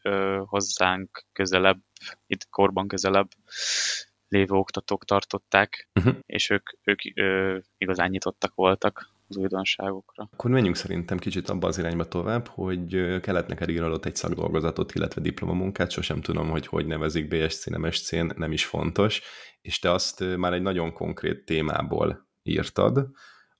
ö, 0.03 0.43
hozzánk 0.45 1.25
közelebb, 1.33 1.81
itt 2.27 2.49
korban 2.51 2.89
közelebb 2.89 3.29
lévő 4.29 4.55
oktatók 4.55 5.05
tartották, 5.05 5.89
uh-huh. 5.95 6.17
és 6.27 6.51
ők, 6.51 6.71
ők 6.83 7.01
ö, 7.15 7.59
igazán 7.79 8.11
nyitottak 8.11 8.55
voltak 8.55 9.16
az 9.29 9.37
újdonságokra. 9.37 10.29
Akkor 10.33 10.51
menjünk 10.51 10.77
szerintem 10.77 11.19
kicsit 11.19 11.49
abba 11.49 11.67
az 11.67 11.79
irányba 11.79 12.09
tovább, 12.09 12.47
hogy 12.47 13.21
kellett 13.21 13.49
neked 13.49 13.69
írnod 13.69 14.07
egy 14.07 14.17
szakdolgozatot, 14.17 14.95
illetve 14.95 15.21
diplomamunkát, 15.21 15.91
sosem 15.91 16.21
tudom, 16.21 16.51
hogy 16.51 16.67
hogy 16.67 16.87
nevezik 16.87 17.29
BSC, 17.29 17.67
nem 17.67 17.91
SC, 17.91 18.11
nem 18.37 18.53
is 18.53 18.65
fontos, 18.65 19.23
és 19.61 19.79
te 19.79 19.91
azt 19.91 20.37
már 20.37 20.53
egy 20.53 20.63
nagyon 20.63 20.93
konkrét 20.93 21.45
témából 21.45 22.29
írtad, 22.43 23.09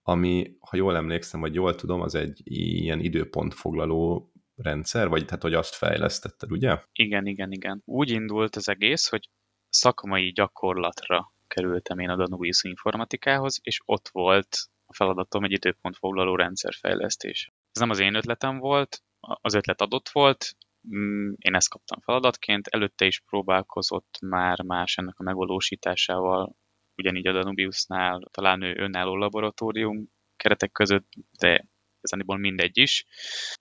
ami, 0.03 0.57
ha 0.61 0.77
jól 0.77 0.97
emlékszem, 0.97 1.41
vagy 1.41 1.55
jól 1.55 1.75
tudom, 1.75 2.01
az 2.01 2.15
egy 2.15 2.41
ilyen 2.45 3.01
időpontfoglaló 3.01 4.33
rendszer, 4.57 5.09
vagy 5.09 5.25
tehát, 5.25 5.43
hogy 5.43 5.55
azt 5.55 5.75
fejlesztetted, 5.75 6.53
ugye? 6.53 6.79
Igen, 6.93 7.27
igen, 7.27 7.53
igen. 7.53 7.83
Úgy 7.85 8.11
indult 8.11 8.57
az 8.57 8.69
egész, 8.69 9.09
hogy 9.09 9.31
szakmai 9.69 10.33
gyakorlatra 10.33 11.33
kerültem 11.49 11.99
én 11.99 12.09
a 12.09 12.17
Danubius 12.17 12.65
informatikához, 12.65 13.59
és 13.63 13.81
ott 13.85 14.09
volt 14.13 14.59
a 14.87 14.95
feladatom 14.95 15.45
egy 15.45 15.53
időpontfoglaló 15.53 16.37
rendszerfejlesztés. 16.37 17.53
Ez 17.73 17.81
nem 17.81 17.91
az 17.91 17.99
én 17.99 18.15
ötletem 18.15 18.59
volt, 18.59 19.03
az 19.21 19.55
ötlet 19.55 19.81
adott 19.81 20.09
volt, 20.09 20.57
mm, 20.97 21.33
én 21.39 21.55
ezt 21.55 21.69
kaptam 21.69 22.01
feladatként, 22.01 22.67
előtte 22.67 23.07
is 23.07 23.21
próbálkozott 23.21 24.19
már 24.21 24.63
más 24.63 24.97
ennek 24.97 25.19
a 25.19 25.23
megvalósításával, 25.23 26.57
ugyanígy 26.97 27.27
a 27.27 27.33
Danubiusnál, 27.33 28.29
talán 28.31 28.63
ő 28.63 28.75
önálló 28.77 29.17
laboratórium 29.17 30.09
keretek 30.37 30.73
között, 30.73 31.13
de 31.39 31.69
ezenéból 32.01 32.37
mindegy 32.39 32.79
is. 32.79 33.05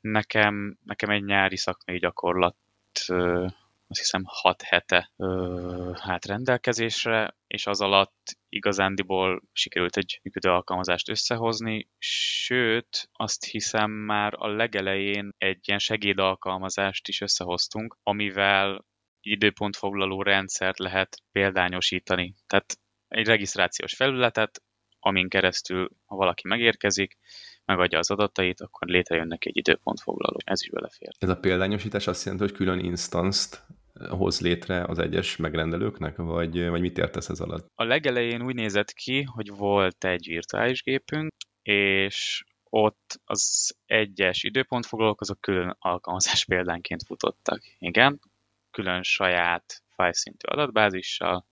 Nekem, 0.02 0.78
nekem 0.84 1.10
egy 1.10 1.24
nyári 1.24 1.58
szakmai 1.58 1.98
gyakorlat 1.98 2.58
azt 4.00 4.04
hiszem 4.04 4.24
6 4.26 4.62
hete 4.62 5.12
ö, 5.18 5.92
hát 6.02 6.26
rendelkezésre, 6.26 7.38
és 7.48 7.68
az 7.68 7.82
alatt 7.82 8.38
igazándiból 8.50 9.42
sikerült 9.52 9.98
egy 9.98 10.20
működő 10.24 10.50
alkalmazást 10.50 11.10
összehozni, 11.10 11.90
sőt, 11.98 13.10
azt 13.12 13.46
hiszem 13.46 13.92
már 13.92 14.34
a 14.38 14.48
legelején 14.48 15.34
egy 15.38 15.60
ilyen 15.62 15.80
segédalkalmazást 15.80 17.08
is 17.08 17.22
összehoztunk, 17.22 17.98
amivel 18.04 18.86
időpontfoglaló 19.22 20.22
rendszert 20.22 20.80
lehet 20.80 21.18
példányosítani. 21.32 22.36
Tehát 22.48 22.80
egy 23.08 23.28
regisztrációs 23.28 23.96
felületet, 23.96 24.64
amin 25.00 25.30
keresztül, 25.30 25.90
ha 26.06 26.16
valaki 26.16 26.48
megérkezik, 26.48 27.18
megadja 27.66 28.00
az 28.00 28.12
adatait, 28.12 28.62
akkor 28.62 28.88
létrejön 28.88 29.28
neki 29.28 29.50
egy 29.50 29.58
időpontfoglaló. 29.58 30.38
Ez 30.44 30.62
is 30.62 30.70
belefér. 30.70 31.10
Ez 31.20 31.30
a 31.30 31.38
példányosítás 31.38 32.08
azt 32.08 32.26
jelenti, 32.26 32.46
hogy 32.46 32.56
külön 32.56 32.80
instanzt 32.80 33.66
hoz 34.10 34.42
létre 34.42 34.84
az 34.84 35.00
egyes 35.00 35.36
megrendelőknek, 35.36 36.16
vagy, 36.16 36.70
vagy 36.70 36.82
mit 36.82 36.98
értesz 36.98 37.30
ez 37.30 37.40
alatt? 37.40 37.72
A 37.76 37.84
legelején 37.84 38.46
úgy 38.46 38.56
nézett 38.56 38.92
ki, 38.92 39.22
hogy 39.22 39.50
volt 39.50 40.04
egy 40.04 40.26
virtuális 40.28 40.84
gépünk, 40.84 41.32
és 41.62 42.44
ott 42.70 43.22
az 43.26 43.76
egyes 43.86 44.44
időpontfoglalók 44.44 45.22
azok 45.22 45.42
külön 45.42 45.76
alkalmazás 45.80 46.46
példánként 46.46 47.04
futottak. 47.04 47.62
Igen, 47.80 48.20
külön 48.72 49.04
saját 49.04 49.84
file-szintű 49.96 50.48
adatbázissal, 50.48 51.46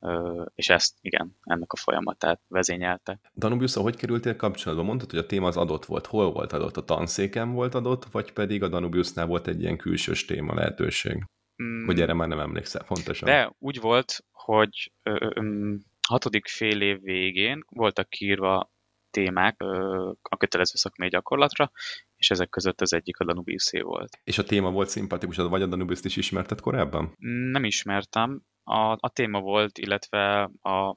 és 0.56 0.70
ezt, 0.70 0.98
igen, 1.02 1.36
ennek 1.44 1.72
a 1.72 1.78
folyamatát 1.78 2.42
vezényelte. 2.48 3.20
Danubius, 3.36 3.74
hogy 3.74 3.96
kerültél 3.96 4.36
kapcsolatba? 4.36 4.84
Mondtad, 4.84 5.10
hogy 5.10 5.20
a 5.20 5.26
téma 5.26 5.48
az 5.48 5.58
adott 5.58 5.86
volt. 5.86 6.06
Hol 6.06 6.32
volt 6.32 6.54
adott? 6.54 6.78
A 6.78 6.86
tanszéken 6.86 7.52
volt 7.52 7.76
adott, 7.76 8.06
vagy 8.06 8.32
pedig 8.32 8.64
a 8.64 8.68
Danubiusnál 8.68 9.26
volt 9.26 9.48
egy 9.48 9.62
ilyen 9.62 9.78
külsős 9.78 10.26
téma 10.26 10.54
lehetőség? 10.54 11.26
Mm. 11.64 11.86
Vagy 11.86 12.02
erre 12.02 12.14
már 12.14 12.28
nem 12.28 12.40
emlékszel 12.40 12.84
pontosan. 12.84 13.30
De 13.30 13.54
úgy 13.60 13.80
volt, 13.80 14.26
hogy 14.32 14.92
ö, 15.04 15.32
ö, 15.36 15.74
hatodik 16.08 16.48
fél 16.48 16.82
év 16.82 17.02
végén 17.02 17.66
voltak 17.70 18.10
kiírva 18.10 18.72
témák 19.12 19.56
ö, 19.62 20.12
a 20.22 20.38
kötelező 20.38 20.76
szakmai 20.76 21.10
gyakorlatra, 21.10 21.72
és 22.16 22.30
ezek 22.30 22.50
között 22.50 22.82
az 22.82 22.94
egyik 22.94 23.20
a 23.20 23.26
danubius 23.26 23.72
volt. 23.82 24.20
És 24.24 24.38
a 24.38 24.44
téma 24.44 24.72
volt 24.72 24.90
szimpatikus, 24.90 25.36
vagy 25.36 25.62
a 25.62 25.66
danubius 25.66 26.00
is 26.04 26.16
ismerted 26.16 26.60
korábban? 26.60 27.14
Nem 27.52 27.64
ismertem. 27.64 28.42
A, 28.64 28.92
a 29.00 29.10
téma 29.14 29.40
volt, 29.40 29.78
illetve 29.78 30.52
a, 30.62 30.96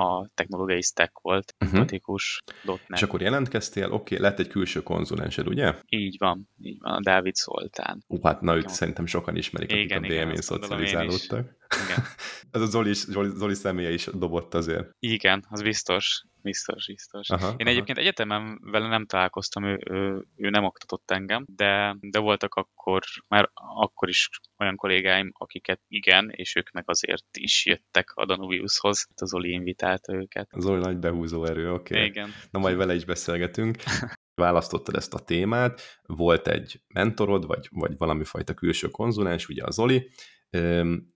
a 0.00 0.30
technológiai 0.34 0.82
stack 0.82 1.18
volt, 1.22 1.54
uh-huh. 1.64 1.84
És 2.88 3.02
akkor 3.02 3.20
jelentkeztél, 3.20 3.92
oké, 3.92 4.14
okay, 4.14 4.28
lett 4.28 4.38
egy 4.38 4.48
külső 4.48 4.82
konzulensed, 4.82 5.48
ugye? 5.48 5.74
Így 5.88 6.16
van, 6.18 6.48
így 6.62 6.78
van, 6.80 6.92
a 6.92 7.00
Dávid 7.00 7.34
Szoltán. 7.34 8.04
Ú, 8.06 8.22
hát 8.22 8.40
na 8.40 8.54
őt 8.54 8.62
igen. 8.62 8.74
szerintem 8.74 9.06
sokan 9.06 9.36
ismerik, 9.36 9.70
akik 9.70 9.84
igen, 9.84 10.04
a 10.04 10.06
DMN 10.06 10.40
szocializálódtak. 10.40 11.56
Igen. 11.84 12.04
Ez 12.50 12.60
a 12.60 12.66
Zoli, 12.66 12.92
Zoli, 12.94 13.28
Zoli 13.34 13.54
személye 13.54 13.92
is 13.92 14.04
dobott 14.04 14.54
azért. 14.54 14.90
Igen, 14.98 15.44
az 15.48 15.62
biztos. 15.62 16.24
Biztos, 16.42 16.86
biztos. 16.86 17.30
Aha, 17.30 17.46
Én 17.46 17.54
aha. 17.58 17.70
egyébként 17.70 17.98
egyetemen 17.98 18.58
vele 18.62 18.88
nem 18.88 19.06
találkoztam, 19.06 19.64
ő, 19.64 19.78
ő, 19.90 20.24
ő 20.36 20.50
nem 20.50 20.64
oktatott 20.64 21.10
engem, 21.10 21.44
de, 21.56 21.96
de 22.00 22.18
voltak 22.18 22.54
akkor, 22.54 23.02
már 23.28 23.50
akkor 23.54 24.08
is 24.08 24.28
olyan 24.58 24.76
kollégáim, 24.76 25.32
akiket 25.38 25.80
igen, 25.88 26.30
és 26.30 26.54
ők 26.54 26.70
meg 26.70 26.84
azért 26.86 27.26
is 27.32 27.66
jöttek 27.66 28.10
a 28.14 28.26
Danubiushoz. 28.26 29.06
Az 29.14 29.28
Zoli 29.28 29.50
invitálta 29.50 30.14
őket. 30.14 30.48
Az 30.50 30.62
Zoli 30.62 30.80
nagy 30.80 30.98
behúzó 30.98 31.44
erő, 31.44 31.72
oké. 31.72 31.94
Okay. 31.94 32.06
Igen. 32.06 32.30
Na 32.50 32.58
majd 32.58 32.76
vele 32.76 32.94
is 32.94 33.04
beszélgetünk. 33.04 33.76
Választottad 34.40 34.94
ezt 34.96 35.14
a 35.14 35.18
témát, 35.18 35.80
volt 36.06 36.48
egy 36.48 36.80
mentorod, 36.88 37.46
vagy, 37.46 37.68
vagy 37.70 37.96
valami 37.96 38.24
fajta 38.24 38.54
külső 38.54 38.88
konzulens, 38.88 39.48
ugye 39.48 39.64
az 39.64 39.74
Zoli, 39.74 40.10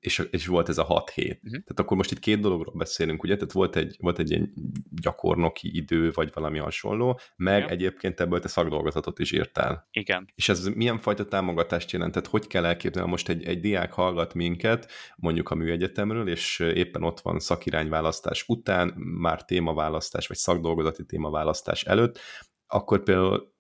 és, 0.01 0.29
és 0.31 0.47
volt 0.47 0.69
ez 0.69 0.79
a 0.79 0.83
6 0.85 1.11
hét. 1.11 1.35
Uh-huh. 1.35 1.51
Tehát 1.51 1.81
akkor 1.81 1.97
most 1.97 2.11
itt 2.11 2.19
két 2.19 2.41
dologról 2.41 2.75
beszélünk, 2.77 3.23
ugye? 3.23 3.35
Tehát 3.35 3.53
volt 3.53 3.77
egy, 3.77 3.97
volt 3.99 4.19
egy 4.19 4.31
ilyen 4.31 4.53
gyakornoki 4.91 5.77
idő, 5.77 6.11
vagy 6.11 6.31
valami 6.35 6.59
hasonló, 6.59 7.21
meg 7.37 7.59
Igen. 7.59 7.71
egyébként 7.71 8.21
ebből 8.21 8.41
te 8.41 8.49
szakdolgozatot 8.49 9.19
is 9.19 9.33
írtál. 9.33 9.89
Igen. 9.91 10.33
És 10.35 10.49
ez 10.49 10.67
milyen 10.67 10.99
fajta 10.99 11.25
támogatást 11.25 11.91
jelentett? 11.91 12.27
Hogy 12.27 12.47
kell 12.47 12.65
elképzelni? 12.65 13.11
Most 13.11 13.29
egy, 13.29 13.45
egy 13.45 13.61
diák 13.61 13.93
hallgat 13.93 14.35
minket, 14.35 14.91
mondjuk 15.17 15.51
a 15.51 15.55
műegyetemről, 15.55 16.29
és 16.29 16.59
éppen 16.59 17.03
ott 17.03 17.21
van 17.21 17.39
szakirányválasztás 17.39 18.45
után, 18.49 18.95
már 18.97 19.45
témaválasztás, 19.45 20.27
vagy 20.27 20.37
szakdolgozati 20.37 21.05
témaválasztás 21.05 21.85
előtt, 21.85 22.21
akkor 22.75 23.03
például 23.03 23.53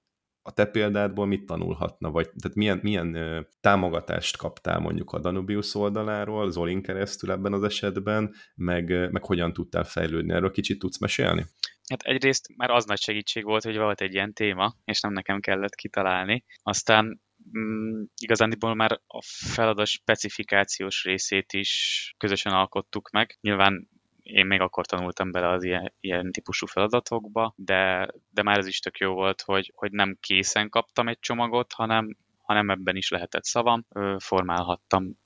a 0.42 0.52
te 0.52 0.66
példádból 0.66 1.26
mit 1.26 1.46
tanulhatna, 1.46 2.10
vagy 2.10 2.30
tehát 2.40 2.56
milyen, 2.56 2.78
milyen 2.82 3.46
támogatást 3.60 4.36
kaptál 4.36 4.78
mondjuk 4.78 5.12
a 5.12 5.18
Danubius 5.18 5.74
oldaláról, 5.74 6.50
Zolin 6.50 6.82
keresztül 6.82 7.30
ebben 7.30 7.52
az 7.52 7.62
esetben, 7.62 8.34
meg, 8.54 9.12
meg 9.12 9.24
hogyan 9.24 9.52
tudtál 9.52 9.84
fejlődni? 9.84 10.32
Erről 10.32 10.50
kicsit 10.50 10.78
tudsz 10.78 10.98
mesélni? 10.98 11.44
Hát 11.88 12.02
egyrészt 12.02 12.56
már 12.56 12.70
az 12.70 12.84
nagy 12.84 13.00
segítség 13.00 13.44
volt, 13.44 13.64
hogy 13.64 13.76
volt 13.76 14.00
egy 14.00 14.12
ilyen 14.12 14.32
téma, 14.32 14.74
és 14.84 15.00
nem 15.00 15.12
nekem 15.12 15.40
kellett 15.40 15.74
kitalálni. 15.74 16.44
Aztán 16.62 17.20
mm, 17.58 18.02
igazándiból 18.20 18.74
már 18.74 18.92
a 19.06 19.22
feladat 19.22 19.86
specifikációs 19.86 21.04
részét 21.04 21.52
is 21.52 22.14
közösen 22.18 22.52
alkottuk 22.52 23.10
meg. 23.10 23.38
Nyilván 23.40 23.88
én 24.24 24.46
még 24.46 24.60
akkor 24.60 24.86
tanultam 24.86 25.30
bele 25.30 25.48
az 25.48 25.64
ilyen, 25.64 25.94
ilyen 26.00 26.32
típusú 26.32 26.66
feladatokba, 26.66 27.52
de, 27.56 28.08
de 28.30 28.42
már 28.42 28.58
ez 28.58 28.66
is 28.66 28.80
tök 28.80 28.98
jó 28.98 29.12
volt, 29.12 29.42
hogy, 29.42 29.72
hogy 29.74 29.92
nem 29.92 30.16
készen 30.20 30.68
kaptam 30.68 31.08
egy 31.08 31.18
csomagot, 31.18 31.72
hanem, 31.72 32.16
hanem 32.42 32.70
ebben 32.70 32.96
is 32.96 33.10
lehetett 33.10 33.44
szavam, 33.44 33.86
formálhattam 34.18 35.18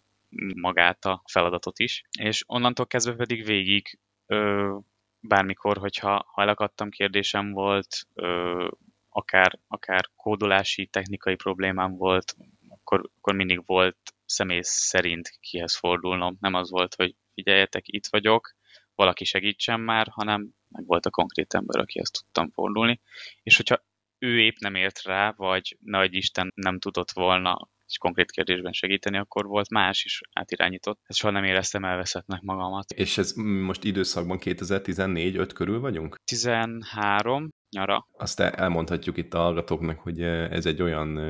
magát 0.55 1.05
a 1.05 1.23
feladatot 1.31 1.79
is, 1.79 2.03
és 2.19 2.43
onnantól 2.47 2.87
kezdve 2.87 3.15
pedig 3.15 3.45
végig 3.45 3.99
bármikor, 5.21 5.77
hogyha 5.77 6.25
ha 6.33 6.43
elakadtam, 6.43 6.91
kérdésem 6.91 7.53
volt, 7.53 8.07
akár, 9.09 9.59
akár 9.69 10.09
kódolási, 10.17 10.87
technikai 10.87 11.35
problémám 11.35 11.97
volt, 11.97 12.37
akkor, 12.69 13.11
akkor 13.17 13.35
mindig 13.35 13.63
volt 13.67 13.97
személy 14.25 14.61
szerint 14.63 15.39
kihez 15.41 15.77
fordulnom. 15.77 16.37
Nem 16.41 16.55
az 16.55 16.71
volt, 16.71 16.95
hogy 16.95 17.15
figyeljetek, 17.35 17.83
itt 17.87 18.07
vagyok, 18.11 18.57
valaki 18.99 19.25
segítsen 19.25 19.81
már, 19.81 20.07
hanem, 20.11 20.49
meg 20.69 20.87
volt 20.87 21.07
a 21.07 21.11
konkrét 21.11 21.55
ember, 21.55 21.81
akihez 21.81 22.11
tudtam 22.11 22.51
fordulni, 22.51 23.01
és 23.43 23.57
hogyha 23.57 23.85
ő 24.19 24.41
épp 24.41 24.57
nem 24.59 24.75
ért 24.75 25.03
rá, 25.03 25.33
vagy 25.37 25.77
nagy 25.81 26.15
Isten 26.15 26.53
nem 26.55 26.79
tudott 26.79 27.11
volna 27.11 27.69
egy 27.89 27.99
konkrét 27.99 28.31
kérdésben 28.31 28.73
segíteni, 28.73 29.19
akkor 29.19 29.47
volt 29.47 29.71
más 29.71 30.05
is 30.05 30.21
átirányított. 30.33 31.01
Ezt 31.07 31.19
soha 31.19 31.33
nem 31.33 31.45
éreztem 31.45 31.85
elveszettnek 31.85 32.41
magamat. 32.41 32.91
És 32.91 33.19
ez 33.19 33.33
most 33.37 33.85
időszakban 33.85 34.39
2014-5 34.41 35.51
körül 35.55 35.81
vagyunk? 35.81 36.17
13 36.25 37.49
nyara. 37.71 38.09
Azt 38.13 38.41
elmondhatjuk 38.41 39.17
itt 39.17 39.35
a 39.35 39.39
hallgatóknak, 39.39 39.99
hogy 39.99 40.23
ez 40.23 40.67
egy 40.67 40.83
olyan 40.83 41.21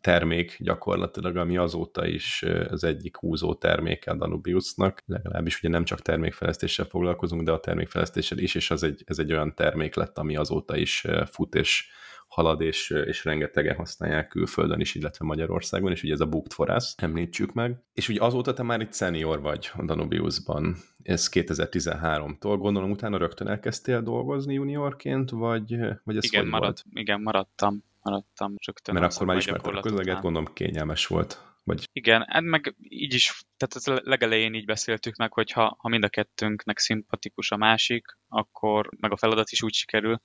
termék 0.00 0.56
gyakorlatilag, 0.58 1.36
ami 1.36 1.56
azóta 1.56 2.06
is 2.06 2.44
az 2.68 2.84
egyik 2.84 3.16
húzó 3.16 3.54
terméke 3.54 4.10
a 4.10 4.16
Danubiusnak. 4.16 5.02
Legalábbis 5.06 5.58
ugye 5.58 5.68
nem 5.68 5.84
csak 5.84 6.02
termékfejlesztéssel 6.02 6.84
foglalkozunk, 6.84 7.42
de 7.42 7.52
a 7.52 7.60
termékfejlesztéssel 7.60 8.38
is, 8.38 8.54
és 8.54 8.70
az 8.70 8.82
egy, 8.82 9.02
ez 9.06 9.18
egy 9.18 9.32
olyan 9.32 9.54
termék 9.54 9.94
lett, 9.94 10.18
ami 10.18 10.36
azóta 10.36 10.76
is 10.76 11.06
fut, 11.30 11.54
és 11.54 11.88
halad, 12.30 12.60
és, 12.60 12.90
és 12.90 13.24
rengetegen 13.24 13.76
használják 13.76 14.28
külföldön 14.28 14.80
is, 14.80 14.94
illetve 14.94 15.24
Magyarországon, 15.24 15.90
és 15.90 16.02
ugye 16.02 16.12
ez 16.12 16.20
a 16.20 16.26
Booked 16.26 16.52
for 16.52 16.70
Us, 16.70 16.94
említsük 16.96 17.52
meg. 17.52 17.82
És 17.92 18.08
ugye 18.08 18.24
azóta 18.24 18.52
te 18.52 18.62
már 18.62 18.80
itt 18.80 18.94
senior 18.94 19.40
vagy 19.40 19.70
a 19.76 19.84
Danubiusban, 19.84 20.76
ez 21.02 21.28
2013-tól, 21.32 22.56
gondolom 22.58 22.90
utána 22.90 23.16
rögtön 23.16 23.48
elkezdtél 23.48 24.02
dolgozni 24.02 24.54
juniorként, 24.54 25.30
vagy, 25.30 25.76
vagy 26.04 26.16
ez 26.16 26.24
igen, 26.24 26.40
hogy 26.40 26.50
marad, 26.50 26.64
volt? 26.64 26.84
Igen, 26.92 27.20
maradtam, 27.20 27.84
maradtam 28.02 28.54
rögtön. 28.66 28.94
Mert 28.94 29.14
akkor 29.14 29.26
már 29.26 29.36
ismerted 29.36 29.76
a 29.76 29.80
közleget, 29.80 30.20
gondolom 30.20 30.52
kényelmes 30.52 31.06
volt. 31.06 31.44
Vagy... 31.64 31.88
Igen, 31.92 32.24
hát 32.28 32.42
meg 32.42 32.74
így 32.78 33.14
is, 33.14 33.42
tehát 33.56 34.04
legelején 34.04 34.54
így 34.54 34.64
beszéltük 34.64 35.16
meg, 35.16 35.32
hogy 35.32 35.50
ha, 35.50 35.76
ha 35.78 35.88
mind 35.88 36.04
a 36.04 36.08
kettőnknek 36.08 36.78
szimpatikus 36.78 37.50
a 37.50 37.56
másik, 37.56 38.18
akkor 38.28 38.90
meg 39.00 39.12
a 39.12 39.16
feladat 39.16 39.50
is 39.50 39.62
úgy 39.62 39.74
sikerül, 39.74 40.20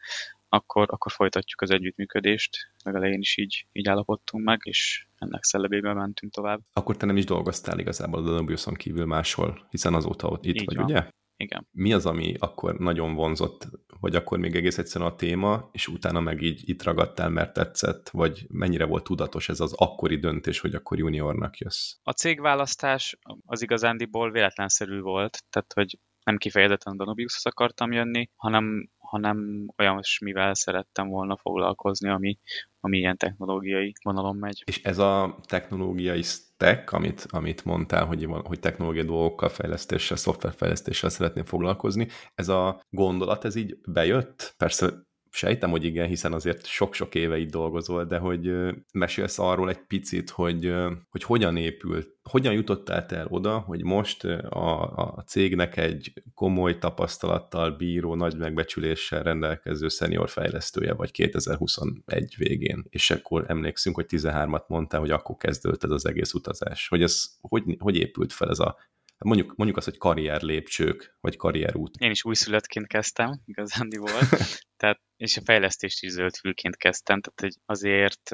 akkor, 0.49 0.87
akkor 0.91 1.11
folytatjuk 1.11 1.61
az 1.61 1.69
együttműködést. 1.69 2.57
Legelején 2.83 3.19
is 3.19 3.37
így, 3.37 3.65
így 3.71 3.87
állapodtunk 3.87 4.43
meg, 4.43 4.59
és 4.63 5.05
ennek 5.17 5.43
szellemében 5.43 5.95
mentünk 5.95 6.33
tovább. 6.33 6.59
Akkor 6.73 6.97
te 6.97 7.05
nem 7.05 7.17
is 7.17 7.25
dolgoztál 7.25 7.79
igazából 7.79 8.19
a 8.19 8.23
Danubiuson 8.23 8.73
kívül 8.73 9.05
máshol, 9.05 9.67
hiszen 9.69 9.93
azóta 9.93 10.27
ott 10.27 10.45
itt 10.45 10.55
Így 10.55 10.65
vagy, 10.65 10.75
van. 10.75 10.85
ugye? 10.85 11.07
Igen. 11.37 11.67
Mi 11.71 11.93
az, 11.93 12.05
ami 12.05 12.33
akkor 12.39 12.77
nagyon 12.77 13.13
vonzott, 13.13 13.67
vagy 13.99 14.15
akkor 14.15 14.37
még 14.37 14.55
egész 14.55 14.77
egyszerűen 14.77 15.11
a 15.11 15.15
téma, 15.15 15.69
és 15.71 15.87
utána 15.87 16.19
meg 16.19 16.41
így 16.41 16.69
itt 16.69 16.83
ragadtál, 16.83 17.29
mert 17.29 17.53
tetszett, 17.53 18.09
vagy 18.09 18.45
mennyire 18.49 18.85
volt 18.85 19.03
tudatos 19.03 19.49
ez 19.49 19.59
az 19.59 19.73
akkori 19.73 20.17
döntés, 20.17 20.59
hogy 20.59 20.75
akkor 20.75 20.97
juniornak 20.97 21.57
jössz? 21.57 21.93
A 22.03 22.11
cégválasztás 22.11 23.17
az 23.45 23.61
igazándiból 23.61 24.31
véletlenszerű 24.31 24.99
volt, 24.99 25.43
tehát 25.49 25.73
hogy 25.73 25.99
nem 26.23 26.37
kifejezetten 26.37 26.93
a 26.93 26.95
Danubiushoz 26.95 27.45
akartam 27.45 27.91
jönni, 27.91 28.29
hanem, 28.35 28.89
hanem 29.05 29.67
olyasmivel 29.77 30.53
szerettem 30.53 31.07
volna 31.07 31.37
foglalkozni, 31.37 32.09
ami, 32.09 32.37
ami 32.79 32.97
ilyen 32.97 33.17
technológiai 33.17 33.93
vonalon 34.03 34.35
megy. 34.35 34.63
És 34.65 34.83
ez 34.83 34.97
a 34.97 35.37
technológiai 35.47 36.21
stack, 36.21 36.91
amit, 36.91 37.25
amit 37.29 37.65
mondtál, 37.65 38.05
hogy, 38.05 38.27
hogy 38.43 38.59
technológiai 38.59 39.05
dolgokkal, 39.05 39.49
fejlesztéssel, 39.49 40.17
szoftverfejlesztéssel 40.17 41.09
szeretném 41.09 41.45
foglalkozni, 41.45 42.07
ez 42.35 42.49
a 42.49 42.81
gondolat, 42.89 43.45
ez 43.45 43.55
így 43.55 43.77
bejött? 43.87 44.53
Persze 44.57 45.04
sejtem, 45.35 45.69
hogy 45.69 45.83
igen, 45.83 46.07
hiszen 46.07 46.33
azért 46.33 46.65
sok-sok 46.65 47.15
éve 47.15 47.37
itt 47.37 47.51
dolgozol, 47.51 48.05
de 48.05 48.17
hogy 48.17 48.51
mesélsz 48.93 49.39
arról 49.39 49.69
egy 49.69 49.85
picit, 49.87 50.29
hogy, 50.29 50.73
hogy 51.09 51.23
hogyan 51.23 51.57
épült, 51.57 52.15
hogyan 52.29 52.53
jutottál 52.53 53.05
te 53.05 53.15
el 53.15 53.27
oda, 53.29 53.57
hogy 53.57 53.83
most 53.83 54.23
a, 54.23 54.81
a 54.95 55.23
cégnek 55.27 55.77
egy 55.77 56.13
komoly 56.33 56.77
tapasztalattal 56.77 57.71
bíró, 57.71 58.15
nagy 58.15 58.37
megbecsüléssel 58.37 59.23
rendelkező 59.23 59.87
senior 59.87 60.29
fejlesztője 60.29 60.93
vagy 60.93 61.11
2021 61.11 62.35
végén. 62.37 62.85
És 62.89 63.11
akkor 63.11 63.45
emlékszünk, 63.47 63.95
hogy 63.95 64.05
13-at 64.09 64.67
mondtál, 64.67 64.99
hogy 64.99 65.11
akkor 65.11 65.37
kezdődött 65.37 65.83
ez 65.83 65.89
az 65.89 66.05
egész 66.05 66.33
utazás. 66.33 66.87
Hogy 66.87 67.01
ez 67.01 67.25
hogy, 67.41 67.63
hogy 67.79 67.95
épült 67.95 68.33
fel 68.33 68.49
ez 68.49 68.59
a 68.59 68.77
mondjuk, 69.17 69.55
mondjuk 69.55 69.77
azt, 69.77 69.87
hogy 69.87 69.97
karrier 69.97 70.41
lépcsők, 70.41 71.17
vagy 71.19 71.35
karrierút. 71.35 71.95
Én 71.97 72.11
is 72.11 72.25
újszülöttként 72.25 72.87
kezdtem, 72.87 73.41
igazándiból. 73.45 74.19
tehát, 74.77 75.01
és 75.17 75.37
a 75.37 75.41
fejlesztést 75.41 76.03
is 76.03 76.11
zöldfülként 76.11 76.75
kezdtem, 76.75 77.21
tehát 77.21 77.39
hogy 77.39 77.61
azért, 77.65 78.31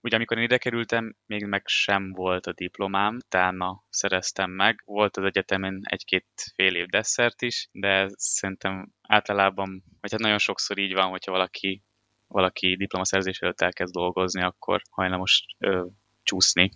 ugye 0.00 0.16
amikor 0.16 0.38
én 0.38 0.44
ide 0.44 0.58
kerültem, 0.58 1.14
még 1.26 1.44
meg 1.44 1.62
sem 1.66 2.12
volt 2.12 2.46
a 2.46 2.52
diplomám, 2.52 3.14
utána 3.14 3.84
szereztem 3.90 4.50
meg. 4.50 4.82
Volt 4.84 5.16
az 5.16 5.24
egyetemen 5.24 5.80
egy-két 5.82 6.26
fél 6.54 6.74
év 6.74 6.86
desszert 6.86 7.42
is, 7.42 7.68
de 7.72 8.08
szerintem 8.14 8.92
általában, 9.08 9.84
vagy 10.00 10.10
hát 10.10 10.20
nagyon 10.20 10.38
sokszor 10.38 10.78
így 10.78 10.92
van, 10.92 11.08
hogyha 11.08 11.32
valaki 11.32 11.82
valaki 12.26 12.76
diplomaszerzés 12.76 13.38
előtt 13.40 13.60
elkezd 13.60 13.92
dolgozni, 13.92 14.42
akkor 14.42 14.82
hajlamos 14.90 15.44
ö, 15.58 15.84
csúszni 16.22 16.70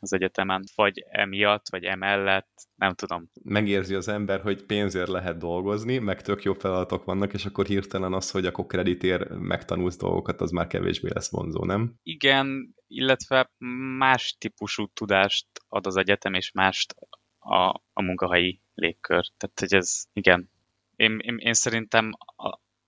az 0.00 0.12
egyetemen, 0.12 0.64
vagy 0.74 1.04
emiatt, 1.10 1.68
vagy 1.70 1.84
emellett, 1.84 2.50
nem 2.74 2.94
tudom. 2.94 3.30
Megérzi 3.42 3.94
az 3.94 4.08
ember, 4.08 4.40
hogy 4.40 4.62
pénzért 4.62 5.08
lehet 5.08 5.38
dolgozni, 5.38 5.98
meg 5.98 6.22
tök 6.22 6.42
jó 6.42 6.52
feladatok 6.52 7.04
vannak, 7.04 7.32
és 7.32 7.44
akkor 7.44 7.66
hirtelen 7.66 8.12
az, 8.12 8.30
hogy 8.30 8.46
akkor 8.46 8.66
kreditér 8.66 9.30
megtanulsz 9.30 9.96
dolgokat, 9.96 10.40
az 10.40 10.50
már 10.50 10.66
kevésbé 10.66 11.08
lesz 11.14 11.30
vonzó, 11.30 11.64
nem? 11.64 11.94
Igen, 12.02 12.74
illetve 12.86 13.50
más 13.98 14.36
típusú 14.38 14.86
tudást 14.86 15.46
ad 15.68 15.86
az 15.86 15.96
egyetem, 15.96 16.34
és 16.34 16.52
mást 16.52 16.94
a, 17.38 17.68
a 17.92 18.02
munkahelyi 18.02 18.60
légkör. 18.74 19.24
Tehát, 19.36 19.60
hogy 19.60 19.74
ez, 19.74 20.04
igen. 20.12 20.50
Én, 20.96 21.18
én, 21.18 21.36
én 21.38 21.52
szerintem 21.52 22.10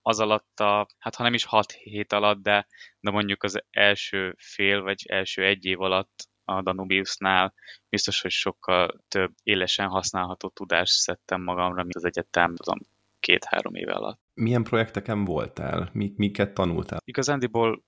az 0.01 0.19
alatt 0.19 0.59
a, 0.59 0.87
hát 0.97 1.15
ha 1.15 1.23
nem 1.23 1.33
is 1.33 1.45
hat 1.45 1.71
hét 1.71 2.13
alatt, 2.13 2.43
de, 2.43 2.67
de 2.99 3.11
mondjuk 3.11 3.43
az 3.43 3.63
első 3.69 4.35
fél, 4.37 4.81
vagy 4.81 5.05
első 5.07 5.43
egy 5.45 5.65
év 5.65 5.81
alatt 5.81 6.27
a 6.45 6.61
Danubiusnál 6.61 7.53
biztos, 7.89 8.21
hogy 8.21 8.31
sokkal 8.31 9.03
több 9.07 9.33
élesen 9.43 9.87
használható 9.87 10.49
tudást 10.49 10.93
szedtem 10.93 11.41
magamra, 11.41 11.81
mint 11.81 11.95
az 11.95 12.05
egyetem, 12.05 12.55
tudom, 12.55 12.79
két-három 13.19 13.75
éve 13.75 13.93
alatt. 13.93 14.19
Milyen 14.33 14.63
projekteken 14.63 15.25
voltál? 15.25 15.89
Mik, 15.93 16.17
miket 16.17 16.53
tanultál? 16.53 16.99
Igazándiból 17.05 17.83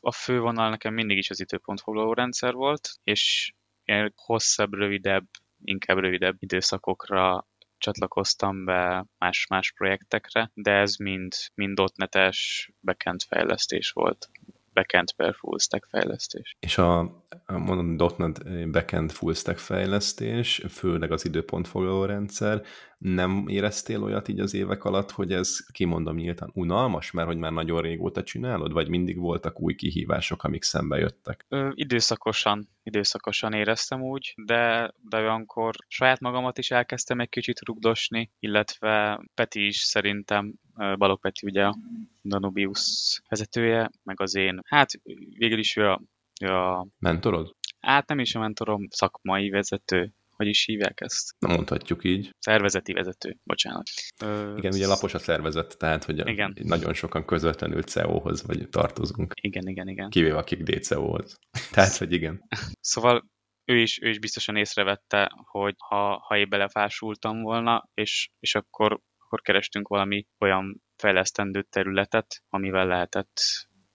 a 0.00 0.12
fővonal 0.12 0.70
nekem 0.70 0.94
mindig 0.94 1.16
is 1.16 1.30
az 1.30 1.40
időpontfoglaló 1.40 2.12
rendszer 2.12 2.52
volt, 2.52 2.88
és 3.04 3.52
ilyen 3.84 4.12
hosszabb, 4.16 4.74
rövidebb, 4.74 5.24
inkább 5.64 5.98
rövidebb 5.98 6.36
időszakokra 6.38 7.46
csatlakoztam 7.78 8.64
be 8.64 9.06
más-más 9.18 9.72
projektekre, 9.72 10.50
de 10.54 10.72
ez 10.72 10.96
mind, 10.96 11.32
mind 11.54 11.78
.NET-es 11.94 12.70
backend 12.80 13.20
fejlesztés 13.22 13.90
volt 13.90 14.30
backend 14.72 15.12
per 15.16 15.34
full 15.34 15.58
stack 15.58 15.86
fejlesztés. 15.90 16.56
És 16.60 16.78
a, 16.78 17.22
mondom, 17.46 18.10
.NET 18.16 18.70
backend 18.70 19.10
full 19.10 19.34
stack 19.34 19.58
fejlesztés, 19.58 20.64
főleg 20.68 21.12
az 21.12 21.24
időpontfoglaló 21.24 22.04
rendszer, 22.04 22.62
nem 23.02 23.44
éreztél 23.48 24.02
olyat 24.02 24.28
így 24.28 24.40
az 24.40 24.54
évek 24.54 24.84
alatt, 24.84 25.10
hogy 25.10 25.32
ez, 25.32 25.66
kimondom 25.72 26.16
nyíltan, 26.16 26.50
unalmas, 26.54 27.10
mert 27.10 27.26
hogy 27.28 27.36
már 27.36 27.52
nagyon 27.52 27.80
régóta 27.80 28.22
csinálod, 28.22 28.72
vagy 28.72 28.88
mindig 28.88 29.18
voltak 29.18 29.60
új 29.60 29.74
kihívások, 29.74 30.44
amik 30.44 30.62
szembe 30.62 30.98
jöttek? 30.98 31.44
Ö, 31.48 31.70
időszakosan, 31.74 32.68
időszakosan 32.82 33.52
éreztem 33.52 34.02
úgy, 34.02 34.34
de, 34.44 34.92
de 35.08 35.16
olyankor 35.16 35.74
saját 35.88 36.20
magamat 36.20 36.58
is 36.58 36.70
elkezdtem 36.70 37.20
egy 37.20 37.28
kicsit 37.28 37.60
rugdosni, 37.64 38.30
illetve 38.38 39.22
Peti 39.34 39.66
is 39.66 39.76
szerintem, 39.76 40.54
Balog 40.74 41.20
Peti 41.20 41.46
ugye 41.46 41.64
a 41.64 41.76
Danubius 42.22 43.20
vezetője, 43.28 43.90
meg 44.02 44.20
az 44.20 44.34
én, 44.34 44.60
hát 44.64 44.90
végül 45.38 45.58
is 45.58 45.76
ő 45.76 45.88
a, 45.88 46.00
ő 46.40 46.48
a 46.48 46.86
Mentorod? 46.98 47.54
Hát 47.80 48.08
nem 48.08 48.18
is 48.18 48.34
a 48.34 48.38
mentorom, 48.38 48.86
szakmai 48.90 49.50
vezető, 49.50 50.12
hogy 50.42 50.50
is 50.50 50.64
hívják 50.64 51.00
ezt? 51.00 51.34
Na 51.38 51.48
mondhatjuk 51.48 52.04
így. 52.04 52.30
Szervezeti 52.38 52.92
vezető, 52.92 53.36
bocsánat. 53.44 53.86
Ö, 54.22 54.56
igen, 54.56 54.72
ugye 54.72 54.86
lapos 54.86 55.14
a 55.14 55.18
szervezet, 55.18 55.78
tehát 55.78 56.04
hogy 56.04 56.28
igen. 56.28 56.56
nagyon 56.62 56.94
sokan 56.94 57.24
közvetlenül 57.24 57.82
CEO-hoz 57.82 58.46
vagy 58.46 58.68
tartozunk. 58.68 59.32
Igen, 59.40 59.68
igen, 59.68 59.88
igen. 59.88 60.10
Kivéve 60.10 60.36
akik 60.36 60.62
DCO-hoz. 60.62 61.38
tehát, 61.74 61.96
hogy 61.96 62.12
igen. 62.12 62.42
Szóval 62.80 63.30
ő 63.64 63.78
is, 63.78 64.02
ő 64.02 64.08
is 64.08 64.18
biztosan 64.18 64.56
észrevette, 64.56 65.30
hogy 65.44 65.74
ha, 65.78 66.18
ha 66.26 66.36
én 66.36 66.48
belefásultam 66.48 67.42
volna, 67.42 67.88
és, 67.94 68.30
és 68.38 68.54
akkor, 68.54 69.00
akkor 69.18 69.40
kerestünk 69.40 69.88
valami 69.88 70.26
olyan 70.38 70.82
fejlesztendő 70.96 71.62
területet, 71.62 72.42
amivel 72.48 72.86
lehetett 72.86 73.40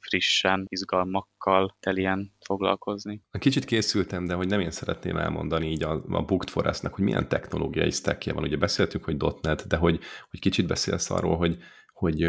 frissen, 0.07 0.65
izgalmakkal 0.69 1.77
telien 1.79 2.33
foglalkozni. 2.45 3.23
Kicsit 3.39 3.65
készültem, 3.65 4.25
de 4.25 4.33
hogy 4.33 4.47
nem 4.47 4.59
én 4.59 4.71
szeretném 4.71 5.17
elmondani 5.17 5.67
így 5.67 5.83
a, 5.83 5.91
a 5.91 6.23
Booked 6.23 6.49
Forestnek, 6.49 6.93
hogy 6.93 7.03
milyen 7.03 7.27
technológiai 7.27 7.91
stackje 7.91 8.33
van. 8.33 8.43
Ugye 8.43 8.57
beszéltünk, 8.57 9.03
hogy 9.03 9.17
.NET, 9.41 9.67
de 9.67 9.77
hogy, 9.77 9.99
hogy 10.29 10.39
kicsit 10.39 10.67
beszélsz 10.67 11.09
arról, 11.09 11.37
hogy, 11.37 11.57
hogy 11.93 12.23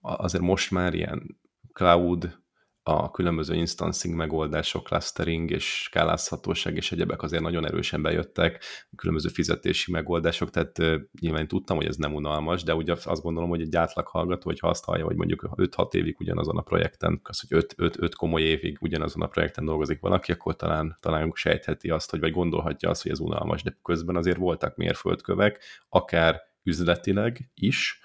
azért 0.00 0.42
most 0.42 0.70
már 0.70 0.94
ilyen 0.94 1.38
cloud 1.72 2.38
a 2.82 3.10
különböző 3.10 3.54
instancing 3.54 4.14
megoldások, 4.14 4.84
clustering 4.84 5.50
és 5.50 5.82
skálázhatóság 5.82 6.76
és 6.76 6.92
egyebek 6.92 7.22
azért 7.22 7.42
nagyon 7.42 7.66
erősen 7.66 8.02
bejöttek, 8.02 8.64
különböző 8.96 9.28
fizetési 9.28 9.90
megoldások, 9.90 10.50
tehát 10.50 11.02
nyilván 11.20 11.48
tudtam, 11.48 11.76
hogy 11.76 11.86
ez 11.86 11.96
nem 11.96 12.14
unalmas, 12.14 12.62
de 12.62 12.74
ugye 12.74 12.92
azt 12.92 13.22
gondolom, 13.22 13.48
hogy 13.48 13.60
egy 13.60 13.76
átlag 13.76 14.06
hallgató, 14.06 14.42
hogyha 14.44 14.68
azt 14.68 14.84
hallja, 14.84 15.04
hogy 15.04 15.16
mondjuk 15.16 15.48
5-6 15.56 15.94
évig 15.94 16.16
ugyanazon 16.20 16.56
a 16.56 16.62
projekten, 16.62 17.20
az, 17.22 17.48
hogy 17.48 17.66
5, 17.76 18.14
komoly 18.14 18.42
évig 18.42 18.78
ugyanazon 18.80 19.22
a 19.22 19.26
projekten 19.26 19.64
dolgozik 19.64 20.00
valaki, 20.00 20.32
akkor 20.32 20.56
talán, 20.56 20.96
talán 21.00 21.32
sejtheti 21.34 21.90
azt, 21.90 22.10
hogy 22.10 22.20
vagy 22.20 22.32
gondolhatja 22.32 22.90
azt, 22.90 23.02
hogy 23.02 23.10
ez 23.10 23.20
unalmas, 23.20 23.62
de 23.62 23.78
közben 23.82 24.16
azért 24.16 24.36
voltak 24.38 24.76
mérföldkövek, 24.76 25.62
akár 25.88 26.40
üzletileg 26.62 27.50
is, 27.54 28.00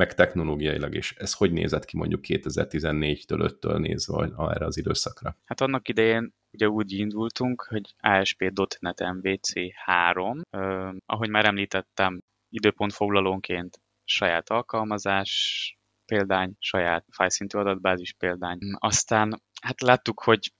meg 0.00 0.14
technológiailag 0.14 0.94
is. 0.94 1.14
Ez 1.16 1.32
hogy 1.34 1.52
nézett 1.52 1.84
ki 1.84 1.96
mondjuk 1.96 2.20
2014-től 2.28 3.50
5-től 3.60 3.78
nézve 3.78 4.30
erre 4.36 4.64
az 4.64 4.76
időszakra? 4.76 5.36
Hát 5.44 5.60
annak 5.60 5.88
idején 5.88 6.34
ugye 6.52 6.68
úgy 6.68 6.92
indultunk, 6.92 7.66
hogy 7.68 7.94
ASP.NET 7.98 9.00
MVC 9.00 9.52
3, 9.84 10.40
uh, 10.50 10.94
ahogy 11.06 11.28
már 11.28 11.44
említettem, 11.44 12.20
időpontfoglalónként 12.48 13.80
saját 14.04 14.50
alkalmazás, 14.50 15.30
példány, 16.04 16.52
saját 16.58 17.04
fájszintű 17.10 17.58
adatbázis 17.58 18.12
példány. 18.12 18.58
Aztán 18.78 19.42
hát 19.62 19.80
láttuk, 19.80 20.22
hogy 20.22 20.52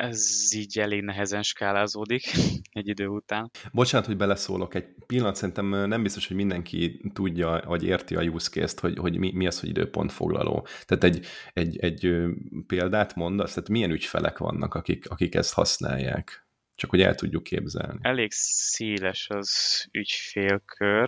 ez 0.00 0.50
így 0.54 0.78
elég 0.78 1.02
nehezen 1.02 1.42
skálázódik 1.42 2.24
egy 2.72 2.88
idő 2.88 3.06
után. 3.06 3.50
Bocsánat, 3.72 4.06
hogy 4.06 4.16
beleszólok 4.16 4.74
egy 4.74 4.86
pillanat, 5.06 5.36
szerintem 5.36 5.66
nem 5.66 6.02
biztos, 6.02 6.26
hogy 6.26 6.36
mindenki 6.36 7.10
tudja, 7.12 7.62
vagy 7.66 7.84
érti 7.84 8.14
a 8.14 8.22
use 8.22 8.50
case-t, 8.50 8.80
hogy, 8.80 8.98
hogy 8.98 9.18
mi, 9.18 9.32
mi 9.34 9.46
az, 9.46 9.60
hogy 9.60 9.68
időpontfoglaló. 9.68 10.66
Tehát 10.84 11.04
egy, 11.04 11.26
egy, 11.52 11.78
egy 11.78 12.14
példát 12.66 13.14
mondasz, 13.14 13.54
tehát 13.54 13.68
milyen 13.68 13.90
ügyfelek 13.90 14.38
vannak, 14.38 14.74
akik, 14.74 15.10
akik 15.10 15.34
ezt 15.34 15.54
használják? 15.54 16.46
Csak 16.74 16.90
hogy 16.90 17.02
el 17.02 17.14
tudjuk 17.14 17.42
képzelni. 17.42 17.98
Elég 18.02 18.30
széles 18.32 19.26
az 19.28 19.84
ügyfélkör. 19.92 21.06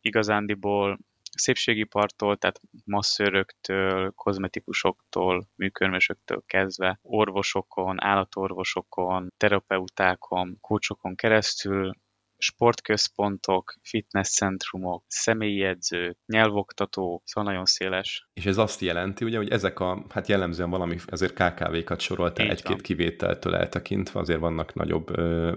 Igazándiból 0.00 0.98
szépségipartól, 1.38 2.36
tehát 2.36 2.60
masszőröktől, 2.84 4.10
kozmetikusoktól, 4.10 5.48
műkörmösöktől 5.56 6.42
kezdve, 6.46 6.98
orvosokon, 7.02 8.04
állatorvosokon, 8.04 9.28
terapeutákon, 9.36 10.58
kócsokon 10.60 11.14
keresztül, 11.14 11.92
sportközpontok, 12.38 13.74
fitnesscentrumok, 13.82 15.04
személyi 15.06 15.62
edzők, 15.62 16.18
nyelvoktató, 16.26 17.22
szóval 17.24 17.50
nagyon 17.50 17.64
széles. 17.64 18.28
És 18.32 18.46
ez 18.46 18.58
azt 18.58 18.80
jelenti, 18.80 19.24
ugye, 19.24 19.36
hogy 19.36 19.50
ezek 19.50 19.80
a, 19.80 20.04
hát 20.08 20.28
jellemzően 20.28 20.70
valami, 20.70 20.96
azért 21.06 21.32
KKV-kat 21.32 22.00
soroltál 22.00 22.50
egy-két 22.50 22.80
kivételtől 22.80 23.54
eltekintve, 23.54 24.20
azért 24.20 24.40
vannak 24.40 24.74
nagyobb 24.74 25.18
ö, 25.18 25.56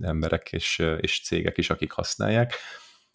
emberek 0.00 0.52
és, 0.52 0.82
és 1.00 1.22
cégek 1.22 1.58
is, 1.58 1.70
akik 1.70 1.92
használják, 1.92 2.54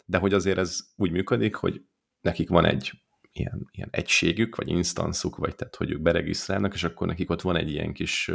de 0.04 0.18
hogy 0.18 0.32
azért 0.32 0.58
ez 0.58 0.78
úgy 0.96 1.10
működik, 1.10 1.54
hogy 1.54 1.80
nekik 2.22 2.48
van 2.48 2.64
egy 2.64 2.92
ilyen, 3.32 3.68
ilyen 3.72 3.88
egységük, 3.92 4.56
vagy 4.56 4.68
instanszuk, 4.68 5.36
vagy 5.36 5.54
tehát, 5.54 5.76
hogy 5.76 5.90
ők 5.90 6.00
beregisztrálnak, 6.00 6.74
és 6.74 6.84
akkor 6.84 7.06
nekik 7.06 7.30
ott 7.30 7.40
van 7.40 7.56
egy 7.56 7.70
ilyen 7.70 7.92
kis 7.92 8.30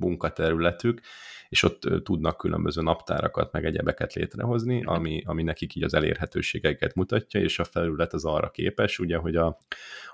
munkaterületük, 0.00 1.00
és 1.48 1.62
ott 1.62 1.80
tudnak 2.02 2.36
különböző 2.36 2.82
naptárakat, 2.82 3.52
meg 3.52 3.64
egyebeket 3.64 4.12
létrehozni, 4.12 4.82
ami, 4.84 5.22
ami 5.26 5.42
nekik 5.42 5.74
így 5.74 5.82
az 5.82 5.94
elérhetőségeiket 5.94 6.94
mutatja, 6.94 7.40
és 7.40 7.58
a 7.58 7.64
felület 7.64 8.12
az 8.12 8.24
arra 8.24 8.50
képes, 8.50 8.98
ugye, 8.98 9.16
hogy 9.16 9.36
a, 9.36 9.58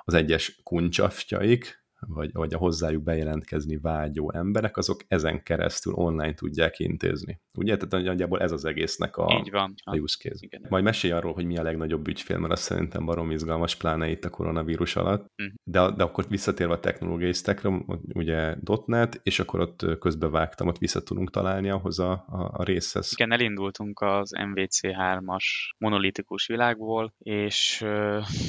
az 0.05 0.15
egyes 0.15 0.61
kuncsaftjaik, 0.63 1.84
vagy, 2.09 2.33
vagy 2.33 2.55
a 2.55 2.59
hozzájuk 2.59 3.03
bejelentkezni 3.03 3.77
vágyó 3.77 4.33
emberek, 4.33 4.77
azok 4.77 5.01
ezen 5.09 5.43
keresztül 5.43 5.93
online 5.93 6.35
tudják 6.35 6.79
intézni. 6.79 7.41
Ugye? 7.55 7.77
Tehát 7.77 8.07
nagyjából 8.07 8.41
ez 8.41 8.53
az 8.53 8.65
egésznek 8.65 9.17
a, 9.17 9.41
Így 9.41 9.51
van. 9.51 9.75
a 9.85 9.97
use 9.97 10.17
case. 10.19 10.39
Igen. 10.41 10.67
Majd 10.69 10.85
mesélj 10.85 11.13
arról, 11.13 11.33
hogy 11.33 11.45
mi 11.45 11.57
a 11.57 11.63
legnagyobb 11.63 12.09
ügyfél, 12.09 12.39
mert 12.39 12.53
azt 12.53 12.63
szerintem 12.63 13.05
barom 13.05 13.31
izgalmas, 13.31 13.77
pláne 13.77 14.09
itt 14.11 14.25
a 14.25 14.31
koronavírus 14.31 14.97
alatt. 14.97 15.27
Uh-huh. 15.43 15.55
De, 15.65 15.97
de 15.97 16.03
akkor 16.03 16.25
visszatérve 16.29 16.73
a 16.73 16.81
technológiai 16.81 17.33
stackre, 17.33 17.71
ugye 18.15 18.57
.NET, 18.87 19.21
és 19.23 19.41
akkor 19.41 19.61
ott 19.61 19.99
közbevágtam, 19.99 20.69
ott 20.69 20.79
vissza 20.79 21.03
tudunk 21.03 21.31
találni 21.31 21.71
ahhoz 21.71 21.99
a, 21.99 22.13
a, 22.13 22.51
a 22.53 22.63
részhez. 22.63 23.13
Igen, 23.13 23.33
elindultunk 23.33 24.01
az 24.01 24.31
MVC3-as 24.35 25.45
monolitikus 25.79 26.47
világból, 26.47 27.15
és 27.19 27.83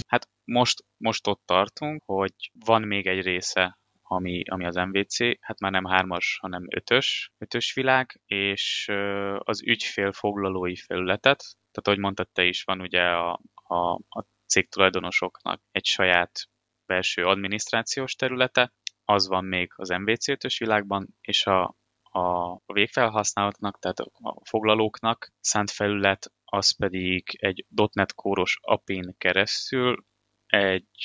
hát 0.07 0.29
most, 0.45 0.85
most 0.97 1.27
ott 1.27 1.41
tartunk, 1.45 2.03
hogy 2.05 2.33
van 2.65 2.81
még 2.81 3.07
egy 3.07 3.21
része, 3.21 3.79
ami, 4.01 4.43
ami 4.49 4.65
az 4.65 4.75
MVC, 4.75 5.17
hát 5.39 5.59
már 5.59 5.71
nem 5.71 5.85
hármas, 5.85 6.37
hanem 6.41 6.65
ötös, 6.69 7.31
ötös 7.37 7.73
világ, 7.73 8.21
és 8.25 8.91
az 9.37 9.63
ügyfél 9.63 10.11
foglalói 10.11 10.75
felületet, 10.75 11.43
tehát 11.71 11.87
ahogy 11.87 11.99
mondtad 11.99 12.29
te 12.29 12.43
is, 12.43 12.63
van 12.63 12.81
ugye 12.81 13.01
a, 13.01 13.41
a, 13.53 13.93
a 13.93 14.25
cég 14.47 14.69
tulajdonosoknak 14.69 15.61
egy 15.71 15.85
saját 15.85 16.49
belső 16.85 17.25
adminisztrációs 17.25 18.15
területe, 18.15 18.73
az 19.05 19.27
van 19.27 19.45
még 19.45 19.71
az 19.75 19.89
MVC 19.89 20.25
5-ös 20.27 20.55
világban, 20.59 21.07
és 21.21 21.45
a, 21.45 21.75
a 22.01 22.59
végfelhasználóknak, 22.73 23.79
tehát 23.79 23.99
a 23.99 24.41
foglalóknak 24.43 25.33
szánt 25.39 25.71
felület, 25.71 26.31
az 26.45 26.77
pedig 26.77 27.23
egy 27.39 27.65
.NET 27.91 28.13
kóros 28.13 28.57
API-n 28.61 29.15
keresztül 29.17 30.05
egy 30.55 31.03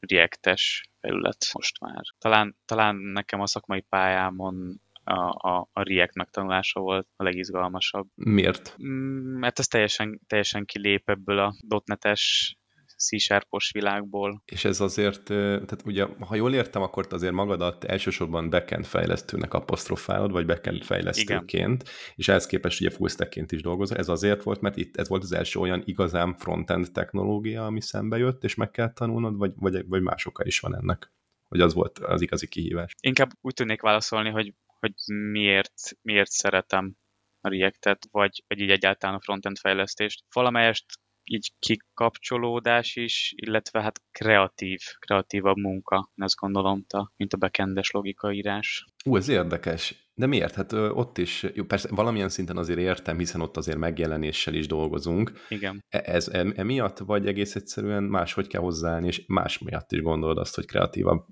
React-es 0.00 0.88
felület 1.00 1.46
most 1.52 1.80
már. 1.80 2.02
Talán, 2.18 2.56
talán 2.64 2.96
nekem 2.96 3.40
a 3.40 3.46
szakmai 3.46 3.80
pályámon 3.80 4.80
a, 5.04 5.48
a, 5.48 5.68
a 5.72 5.82
React 5.82 6.14
megtanulása 6.14 6.80
volt 6.80 7.08
a 7.16 7.22
legizgalmasabb. 7.22 8.08
Miért? 8.14 8.76
Mm, 8.82 9.38
mert 9.38 9.58
ez 9.58 9.66
teljesen, 9.66 10.20
teljesen 10.26 10.64
kilép 10.64 11.08
ebből 11.08 11.38
a 11.38 11.54
.NET-es 11.84 12.56
C-sharpos 13.02 13.70
világból. 13.72 14.42
És 14.44 14.64
ez 14.64 14.80
azért, 14.80 15.22
tehát 15.24 15.82
ugye, 15.84 16.04
ha 16.04 16.34
jól 16.34 16.54
értem, 16.54 16.82
akkor 16.82 17.06
te 17.06 17.14
azért 17.14 17.32
magadat 17.32 17.84
elsősorban 17.84 18.50
backend 18.50 18.84
fejlesztőnek 18.84 19.54
apostrofálod, 19.54 20.30
vagy 20.30 20.46
backend 20.46 20.82
fejlesztőként, 20.82 21.82
Igen. 21.82 21.94
és 22.14 22.28
ehhez 22.28 22.46
képest 22.46 22.80
ugye 22.80 22.90
full 22.90 23.08
stackként 23.08 23.52
is 23.52 23.62
dolgozol. 23.62 23.96
Ez 23.96 24.08
azért 24.08 24.42
volt, 24.42 24.60
mert 24.60 24.76
itt 24.76 24.96
ez 24.96 25.08
volt 25.08 25.22
az 25.22 25.32
első 25.32 25.58
olyan 25.60 25.82
igazán 25.84 26.34
frontend 26.36 26.92
technológia, 26.92 27.66
ami 27.66 27.80
szembe 27.80 28.16
jött, 28.16 28.44
és 28.44 28.54
meg 28.54 28.70
kell 28.70 28.92
tanulnod, 28.92 29.36
vagy, 29.36 29.52
vagy, 29.56 29.88
vagy 29.88 30.02
más 30.02 30.26
oka 30.26 30.44
is 30.44 30.60
van 30.60 30.76
ennek? 30.76 31.12
Vagy 31.48 31.60
az 31.60 31.74
volt 31.74 31.98
az 31.98 32.20
igazi 32.20 32.48
kihívás? 32.48 32.94
Inkább 33.00 33.30
úgy 33.40 33.54
tudnék 33.54 33.80
válaszolni, 33.80 34.30
hogy, 34.30 34.54
hogy 34.66 34.92
miért, 35.30 35.98
miért 36.02 36.30
szeretem 36.30 36.96
a 37.40 37.48
React-et, 37.48 38.06
vagy, 38.10 38.44
vagy 38.48 38.60
így 38.60 38.70
egyáltalán 38.70 39.16
a 39.16 39.20
frontend 39.20 39.58
fejlesztést. 39.58 40.24
Valamelyest 40.32 40.86
így 41.24 41.52
kikapcsolódás 41.58 42.96
is, 42.96 43.32
illetve 43.36 43.82
hát 43.82 44.02
kreatív, 44.10 44.80
kreatívabb 44.98 45.56
munka, 45.56 46.10
azt 46.16 46.36
gondolom, 46.36 46.86
mint 47.16 47.32
a 47.32 47.36
bekendes 47.36 47.90
logikaírás. 47.90 48.84
Ú, 49.04 49.16
ez 49.16 49.28
érdekes. 49.28 50.10
De 50.14 50.26
miért? 50.26 50.54
Hát 50.54 50.72
ö, 50.72 50.88
ott 50.88 51.18
is, 51.18 51.46
jó, 51.54 51.64
persze 51.64 51.88
valamilyen 51.90 52.28
szinten 52.28 52.56
azért 52.56 52.78
értem, 52.78 53.18
hiszen 53.18 53.40
ott 53.40 53.56
azért 53.56 53.78
megjelenéssel 53.78 54.54
is 54.54 54.66
dolgozunk. 54.66 55.32
Igen. 55.48 55.84
E- 55.88 56.02
ez 56.04 56.28
e- 56.28 56.52
emiatt, 56.56 56.98
vagy 56.98 57.26
egész 57.26 57.54
egyszerűen 57.54 58.02
máshogy 58.02 58.46
kell 58.46 58.60
hozzáállni, 58.60 59.06
és 59.06 59.24
más 59.26 59.58
miatt 59.58 59.92
is 59.92 60.00
gondolod 60.00 60.38
azt, 60.38 60.54
hogy 60.54 60.66
kreatívabb 60.66 61.24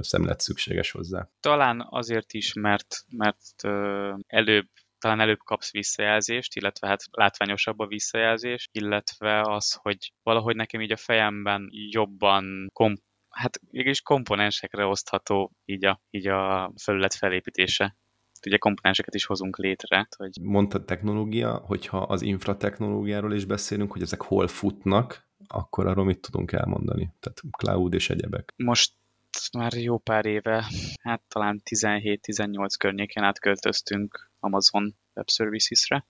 szemlet 0.00 0.40
szükséges 0.40 0.90
hozzá? 0.90 1.28
Talán 1.40 1.86
azért 1.90 2.32
is, 2.32 2.52
mert, 2.52 2.96
mert 3.10 3.64
ö, 3.64 4.14
előbb 4.26 4.68
talán 5.04 5.20
előbb 5.20 5.38
kapsz 5.44 5.70
visszajelzést, 5.70 6.56
illetve 6.56 6.88
hát 6.88 7.02
látványosabb 7.10 7.78
a 7.78 7.86
visszajelzés, 7.86 8.68
illetve 8.72 9.40
az, 9.40 9.72
hogy 9.72 10.12
valahogy 10.22 10.56
nekem 10.56 10.80
így 10.80 10.92
a 10.92 10.96
fejemben 10.96 11.68
jobban 11.90 12.70
komp 12.72 12.98
hát 13.28 13.60
mégis 13.70 14.02
komponensekre 14.02 14.84
osztható 14.84 15.52
így 15.64 15.84
a, 15.84 16.00
így 16.10 16.26
a 16.26 16.72
felület 16.76 17.14
felépítése 17.14 17.96
ugye 18.46 18.56
komponenseket 18.56 19.14
is 19.14 19.24
hozunk 19.24 19.58
létre. 19.58 20.08
Hogy... 20.16 20.30
Mondtad 20.42 20.84
technológia, 20.84 21.62
hogyha 21.66 21.98
az 21.98 22.22
infratechnológiáról 22.22 23.34
is 23.34 23.44
beszélünk, 23.44 23.92
hogy 23.92 24.02
ezek 24.02 24.20
hol 24.22 24.48
futnak, 24.48 25.28
akkor 25.46 25.86
arról 25.86 26.04
mit 26.04 26.20
tudunk 26.20 26.52
elmondani? 26.52 27.14
Tehát 27.20 27.40
cloud 27.58 27.94
és 27.94 28.10
egyebek. 28.10 28.52
Most 28.56 28.92
már 29.52 29.72
jó 29.72 29.98
pár 29.98 30.26
éve, 30.26 30.64
hát 31.02 31.22
talán 31.28 31.62
17-18 31.70 32.66
környékén 32.78 33.22
átköltöztünk 33.22 34.30
Amazon 34.44 34.96
Web 35.14 35.30
Services-re. 35.30 36.06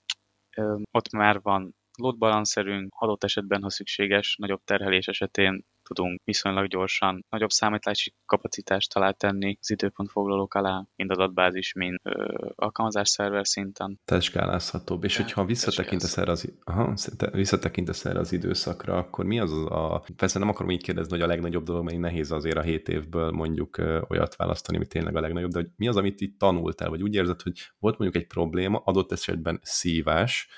Ott 0.91 1.11
már 1.11 1.41
van 1.41 1.75
load 1.99 2.19
balancerünk, 2.19 2.95
adott 2.97 3.25
esetben, 3.25 3.63
ha 3.63 3.71
szükséges, 3.71 4.37
nagyobb 4.37 4.65
terhelés 4.65 5.07
esetén 5.07 5.65
tudunk 5.85 6.21
viszonylag 6.25 6.67
gyorsan 6.67 7.25
nagyobb 7.29 7.51
számítási 7.51 8.15
kapacitást 8.27 8.97
alá 8.97 9.11
tenni 9.11 9.59
az 9.61 9.71
időpontfoglalók 9.71 10.55
alá, 10.55 10.85
mind 10.97 11.11
adatbázis, 11.11 11.73
mind 11.73 11.99
ö, 12.03 12.39
alkalmazás 12.55 13.09
szerver 13.09 13.47
szinten. 13.47 14.01
Teskálázhatóbb. 14.05 15.05
És 15.05 15.17
hogyha 15.17 15.45
visszatekintesz 15.45 16.17
erre, 16.17 16.31
az, 16.31 16.53
aha, 16.65 16.95
visszatekintesz 17.33 18.05
erre 18.05 18.19
az 18.19 18.33
időszakra, 18.33 18.97
akkor 18.97 19.25
mi 19.25 19.39
az 19.41 19.53
a... 19.53 20.05
Persze 20.17 20.39
nem 20.39 20.49
akarom 20.49 20.71
így 20.71 20.83
kérdezni, 20.83 21.13
hogy 21.13 21.23
a 21.23 21.27
legnagyobb 21.27 21.65
dolog, 21.65 21.85
mert 21.85 21.99
nehéz 21.99 22.31
azért 22.31 22.57
a 22.57 22.63
hét 22.63 22.89
évből 22.89 23.31
mondjuk 23.31 23.77
olyat 24.09 24.37
választani, 24.37 24.77
ami 24.77 24.87
tényleg 24.87 25.17
a 25.17 25.21
legnagyobb, 25.21 25.51
de 25.51 25.59
hogy 25.59 25.69
mi 25.77 25.89
az, 25.89 25.97
amit 25.97 26.21
itt 26.21 26.39
tanultál, 26.39 26.89
vagy 26.89 27.03
úgy 27.03 27.15
érzed, 27.15 27.43
hogy 27.43 27.73
volt 27.79 27.99
mondjuk 27.99 28.23
egy 28.23 28.29
probléma, 28.29 28.83
adott 28.85 29.13
esetben 29.13 29.61
szívás, 29.63 30.49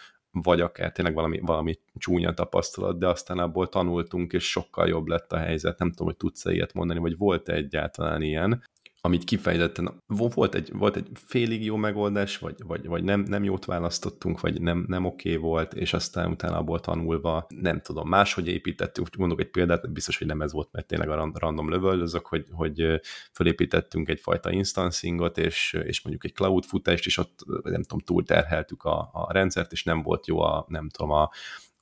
vagy 0.43 0.61
akár 0.61 0.93
tényleg 0.93 1.15
valami, 1.15 1.41
valami 1.41 1.79
csúnya 1.99 2.35
tapasztalat, 2.35 2.99
de 2.99 3.09
aztán 3.09 3.39
abból 3.39 3.69
tanultunk, 3.69 4.33
és 4.33 4.51
sokkal 4.51 4.89
jobb 4.89 5.07
lett 5.07 5.33
a 5.33 5.39
helyzet. 5.39 5.79
Nem 5.79 5.91
tudom, 5.91 6.07
hogy 6.07 6.17
tudsz-e 6.17 6.53
ilyet 6.53 6.75
mondani, 6.75 6.99
vagy 6.99 7.17
volt-e 7.17 7.53
egyáltalán 7.53 8.23
ilyen, 8.23 8.63
amit 9.07 9.25
kifejezetten, 9.25 10.03
volt 10.07 10.55
egy, 10.55 10.71
volt 10.73 10.97
egy 10.97 11.09
félig 11.15 11.65
jó 11.65 11.77
megoldás, 11.77 12.39
vagy, 12.39 12.55
vagy, 12.67 12.87
vagy 12.87 13.05
nem, 13.05 13.21
nem 13.21 13.45
jót 13.45 13.65
választottunk, 13.65 14.41
vagy 14.41 14.61
nem, 14.61 14.85
nem 14.89 15.05
oké 15.05 15.29
okay 15.37 15.43
volt, 15.43 15.75
és 15.75 15.93
aztán 15.93 16.31
utána 16.31 16.59
abból 16.59 16.81
tanulva, 16.81 17.47
nem 17.49 17.81
tudom, 17.81 18.09
máshogy 18.09 18.49
építettünk, 18.49 19.17
mondok 19.17 19.41
egy 19.41 19.51
példát, 19.51 19.93
biztos, 19.93 20.19
hogy 20.19 20.27
nem 20.27 20.43
ez 20.43 20.53
volt, 20.53 20.69
mert 20.73 20.87
tényleg 20.87 21.09
a 21.09 21.31
random 21.35 21.71
lövöldözök, 21.71 22.27
hogy, 22.27 22.47
hogy 22.53 23.01
fölépítettünk 23.33 24.09
egyfajta 24.09 24.51
instancingot, 24.51 25.39
és, 25.39 25.77
és 25.85 26.03
mondjuk 26.03 26.25
egy 26.25 26.35
cloud 26.35 26.65
futást, 26.65 27.07
és 27.07 27.19
ott 27.19 27.45
nem 27.63 27.83
tudom, 27.83 27.99
túlterheltük 27.99 28.83
a, 28.83 29.11
a 29.13 29.33
rendszert, 29.33 29.73
és 29.73 29.83
nem 29.83 30.03
volt 30.03 30.27
jó 30.27 30.41
a, 30.41 30.65
nem 30.69 30.89
tudom, 30.89 31.11
a, 31.11 31.31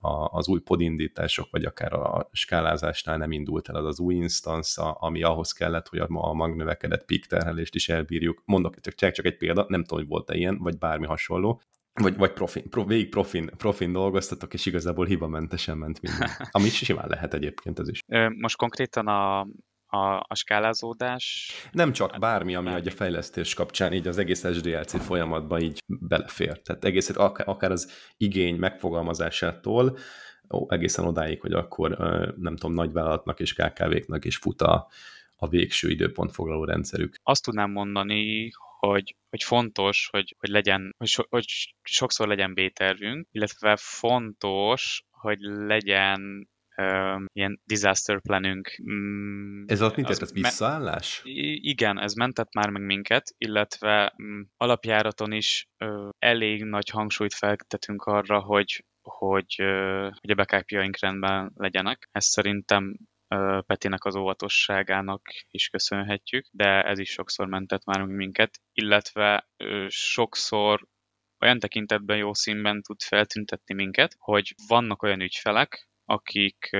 a, 0.04 0.28
az 0.32 0.48
új 0.48 0.60
podindítások, 0.60 1.48
vagy 1.50 1.64
akár 1.64 1.92
a 1.92 2.28
skálázásnál 2.32 3.16
nem 3.16 3.32
indult 3.32 3.68
el 3.68 3.74
az 3.74 3.84
az 3.84 3.98
új 4.00 4.14
instance, 4.14 4.82
ami 4.82 5.22
ahhoz 5.22 5.52
kellett, 5.52 5.88
hogy 5.88 5.98
a, 5.98 6.06
a 6.10 6.32
magnövekedett 6.32 7.04
peak 7.04 7.24
terhelést 7.24 7.74
is 7.74 7.88
elbírjuk. 7.88 8.42
Mondok 8.44 8.80
csak, 8.80 9.12
csak 9.12 9.26
egy 9.26 9.36
példa, 9.36 9.66
nem 9.68 9.84
tudom, 9.84 9.98
hogy 9.98 10.08
volt-e 10.08 10.36
ilyen, 10.36 10.58
vagy 10.58 10.78
bármi 10.78 11.06
hasonló, 11.06 11.60
vagy, 11.92 12.16
vagy 12.16 12.32
profin, 12.32 12.68
pro, 12.70 12.84
végig 12.84 13.08
profin, 13.08 13.50
profin 13.56 13.92
dolgoztatok, 13.92 14.54
és 14.54 14.66
igazából 14.66 15.06
hibamentesen 15.06 15.78
ment 15.78 16.00
minden. 16.00 16.28
Ami 16.50 16.68
simán 16.68 17.08
lehet 17.08 17.34
egyébként 17.34 17.78
ez 17.78 17.88
is. 17.88 18.00
Most 18.36 18.56
konkrétan 18.56 19.06
a, 19.06 19.46
a, 19.94 20.24
a 20.28 20.34
skálázódás. 20.34 21.52
Nem 21.72 21.92
csak 21.92 22.10
hát, 22.10 22.20
bármi, 22.20 22.54
ami 22.54 22.70
bármi. 22.70 22.88
a 22.88 22.90
fejlesztés 22.90 23.54
kapcsán 23.54 23.92
így 23.92 24.06
az 24.06 24.18
egész 24.18 24.54
SDLC 24.54 25.04
folyamatban 25.04 25.60
így 25.60 25.82
belefér. 25.86 26.62
Tehát 26.62 26.84
egész, 26.84 27.08
akár, 27.44 27.70
az 27.70 27.92
igény 28.16 28.56
megfogalmazásától 28.56 29.98
ó, 30.50 30.70
egészen 30.70 31.06
odáig, 31.06 31.40
hogy 31.40 31.52
akkor 31.52 31.90
nem 32.36 32.56
tudom, 32.56 32.74
nagyvállalatnak 32.74 33.40
és 33.40 33.54
KKV-knak 33.54 34.24
is 34.24 34.36
fut 34.36 34.62
a, 34.62 34.88
a 35.36 35.48
végső 35.48 35.90
időpontfoglaló 35.90 36.64
rendszerük. 36.64 37.16
Azt 37.22 37.44
tudnám 37.44 37.70
mondani, 37.70 38.50
hogy, 38.78 39.16
hogy 39.30 39.42
fontos, 39.42 40.08
hogy, 40.12 40.36
hogy 40.38 40.48
legyen, 40.48 40.94
hogy, 40.98 41.08
so, 41.08 41.22
hogy 41.28 41.44
sokszor 41.82 42.28
legyen 42.28 42.54
B-tervünk, 42.54 43.28
illetve 43.30 43.76
fontos, 43.80 45.04
hogy 45.10 45.38
legyen 45.40 46.48
ilyen 47.32 47.60
disaster 47.64 48.20
planünk. 48.20 48.76
Mm, 48.90 49.64
ez 49.66 49.82
ott 49.82 49.96
mit 49.96 50.08
ez 50.08 50.32
visszaállás? 50.32 51.20
igen, 51.54 51.98
ez 51.98 52.12
mentett 52.12 52.54
már 52.54 52.70
meg 52.70 52.82
minket, 52.82 53.34
illetve 53.38 54.14
mm, 54.22 54.40
alapjáraton 54.56 55.32
is 55.32 55.68
elég 56.18 56.64
nagy 56.64 56.88
hangsúlyt 56.88 57.34
fektetünk 57.34 58.02
arra, 58.02 58.40
hogy 58.40 58.84
hogy, 59.02 59.54
hogy 60.20 60.30
a 60.30 60.34
backupjaink 60.34 60.98
rendben 60.98 61.52
legyenek. 61.54 62.08
Ez 62.12 62.24
szerintem 62.24 62.96
Petinek 63.66 64.04
az 64.04 64.16
óvatosságának 64.16 65.22
is 65.50 65.68
köszönhetjük, 65.68 66.46
de 66.50 66.82
ez 66.82 66.98
is 66.98 67.10
sokszor 67.10 67.46
mentett 67.46 67.84
már 67.84 68.02
minket, 68.02 68.60
illetve 68.72 69.48
sokszor 69.88 70.86
olyan 71.40 71.58
tekintetben 71.58 72.16
jó 72.16 72.34
színben 72.34 72.82
tud 72.82 73.02
feltüntetni 73.02 73.74
minket, 73.74 74.16
hogy 74.18 74.54
vannak 74.66 75.02
olyan 75.02 75.20
ügyfelek, 75.20 75.88
akik, 76.04 76.70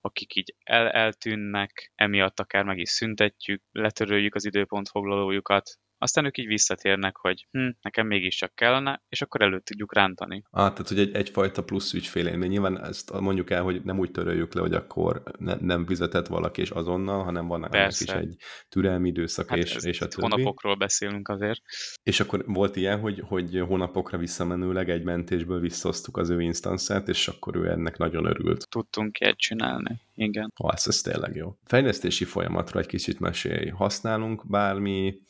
akik 0.00 0.34
így 0.34 0.54
el 0.64 0.90
eltűnnek, 0.90 1.92
emiatt 1.94 2.40
akár 2.40 2.64
meg 2.64 2.78
is 2.78 2.90
szüntetjük, 2.90 3.62
letöröljük 3.72 4.34
az 4.34 4.44
időpontfoglalójukat, 4.44 5.78
aztán 6.02 6.24
ők 6.24 6.38
így 6.38 6.46
visszatérnek, 6.46 7.16
hogy 7.16 7.46
hm, 7.50 7.68
nekem 7.80 8.06
mégiscsak 8.06 8.54
kellene, 8.54 9.02
és 9.08 9.22
akkor 9.22 9.42
elő 9.42 9.60
tudjuk 9.60 9.94
rántani. 9.94 10.42
Ah, 10.50 10.70
tehát 10.70 10.88
hogy 10.88 10.98
egy, 10.98 11.14
egyfajta 11.14 11.64
plusz 11.64 11.92
ügyfélélmény. 11.92 12.50
Nyilván 12.50 12.84
ezt 12.84 13.20
mondjuk 13.20 13.50
el, 13.50 13.62
hogy 13.62 13.82
nem 13.84 13.98
úgy 13.98 14.10
töröljük 14.10 14.54
le, 14.54 14.60
hogy 14.60 14.74
akkor 14.74 15.22
ne, 15.38 15.54
nem 15.60 15.86
fizetett 15.86 16.26
valaki 16.26 16.60
és 16.60 16.70
azonnal, 16.70 17.24
hanem 17.24 17.46
van 17.46 17.68
is 17.88 18.00
egy 18.00 18.36
türelmi 18.68 19.08
időszak, 19.08 19.48
hát 19.48 19.58
és, 19.58 19.76
és 19.80 20.00
a 20.00 20.08
többi. 20.08 20.22
Hónapokról 20.22 20.76
beszélünk 20.76 21.28
azért. 21.28 21.60
És 22.02 22.20
akkor 22.20 22.44
volt 22.46 22.76
ilyen, 22.76 23.00
hogy, 23.00 23.22
hogy 23.26 23.62
hónapokra 23.66 24.18
visszamenőleg 24.18 24.90
egy 24.90 25.02
mentésből 25.02 25.60
visszasztuk 25.60 26.16
az 26.16 26.30
ő 26.30 26.40
instanszát, 26.40 27.08
és 27.08 27.28
akkor 27.28 27.56
ő 27.56 27.70
ennek 27.70 27.96
nagyon 27.96 28.26
örült. 28.26 28.68
Tudtunk 28.68 29.20
ilyet 29.20 29.36
csinálni, 29.36 30.00
igen. 30.14 30.52
Ah, 30.56 30.72
ez, 30.74 30.84
ez 30.86 31.00
tényleg 31.00 31.34
jó. 31.36 31.56
Fejlesztési 31.64 32.24
folyamatról 32.24 32.82
egy 32.82 32.88
kicsit 32.88 33.20
mesélj. 33.20 33.68
Használunk 33.68 34.50
bármi 34.50 35.20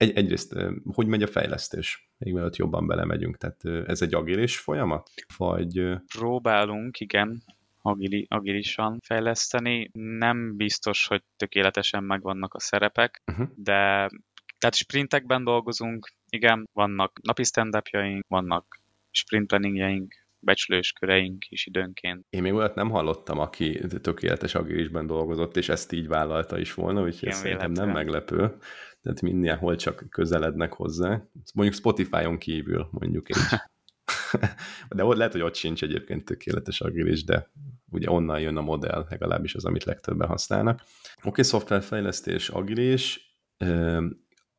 egy, 0.00 0.16
egyrészt, 0.16 0.56
hogy 0.84 1.06
megy 1.06 1.22
a 1.22 1.26
fejlesztés, 1.26 2.10
még 2.18 2.32
mielőtt 2.32 2.56
jobban 2.56 2.86
belemegyünk, 2.86 3.36
tehát 3.36 3.88
ez 3.88 4.02
egy 4.02 4.14
agilis 4.14 4.58
folyamat? 4.58 5.10
Vagy... 5.36 5.82
Próbálunk, 6.18 7.00
igen, 7.00 7.42
agili, 7.82 8.26
agilisan 8.28 8.98
fejleszteni. 9.02 9.90
Nem 9.92 10.56
biztos, 10.56 11.06
hogy 11.06 11.22
tökéletesen 11.36 12.04
megvannak 12.04 12.54
a 12.54 12.60
szerepek, 12.60 13.22
uh-huh. 13.26 13.48
de 13.54 14.08
tehát 14.58 14.74
sprintekben 14.74 15.44
dolgozunk, 15.44 16.12
igen, 16.28 16.68
vannak 16.72 17.20
napi 17.22 17.44
stand 17.44 17.82
vannak 18.28 18.80
sprint 19.10 19.46
planningjeink, 19.46 20.14
becslős 20.38 20.92
köreink 20.92 21.44
is 21.48 21.66
időnként. 21.66 22.26
Én 22.30 22.42
még 22.42 22.54
olyat 22.54 22.74
nem 22.74 22.90
hallottam, 22.90 23.38
aki 23.38 23.80
tökéletes 24.00 24.54
agilisben 24.54 25.06
dolgozott, 25.06 25.56
és 25.56 25.68
ezt 25.68 25.92
így 25.92 26.08
vállalta 26.08 26.58
is 26.58 26.74
volna, 26.74 27.02
úgyhogy 27.02 27.28
ez 27.28 27.36
szerintem 27.36 27.72
nem 27.72 27.90
meglepő 27.90 28.56
tehát 29.02 29.20
mindenhol 29.20 29.76
csak 29.76 30.06
közelednek 30.10 30.72
hozzá. 30.72 31.22
Mondjuk 31.54 31.76
Spotify-on 31.76 32.38
kívül, 32.38 32.88
mondjuk 32.90 33.28
így. 33.28 33.58
de 34.96 35.04
ott 35.04 35.16
lehet, 35.16 35.32
hogy 35.32 35.42
ott 35.42 35.54
sincs 35.54 35.82
egyébként 35.82 36.24
tökéletes 36.24 36.80
agilis, 36.80 37.24
de 37.24 37.50
ugye 37.90 38.10
onnan 38.10 38.40
jön 38.40 38.56
a 38.56 38.60
modell, 38.60 39.06
legalábbis 39.10 39.54
az, 39.54 39.64
amit 39.64 39.84
legtöbben 39.84 40.28
használnak. 40.28 40.80
Oké, 41.16 41.28
okay, 41.28 41.44
szoftverfejlesztés, 41.44 42.48
agilis, 42.48 43.34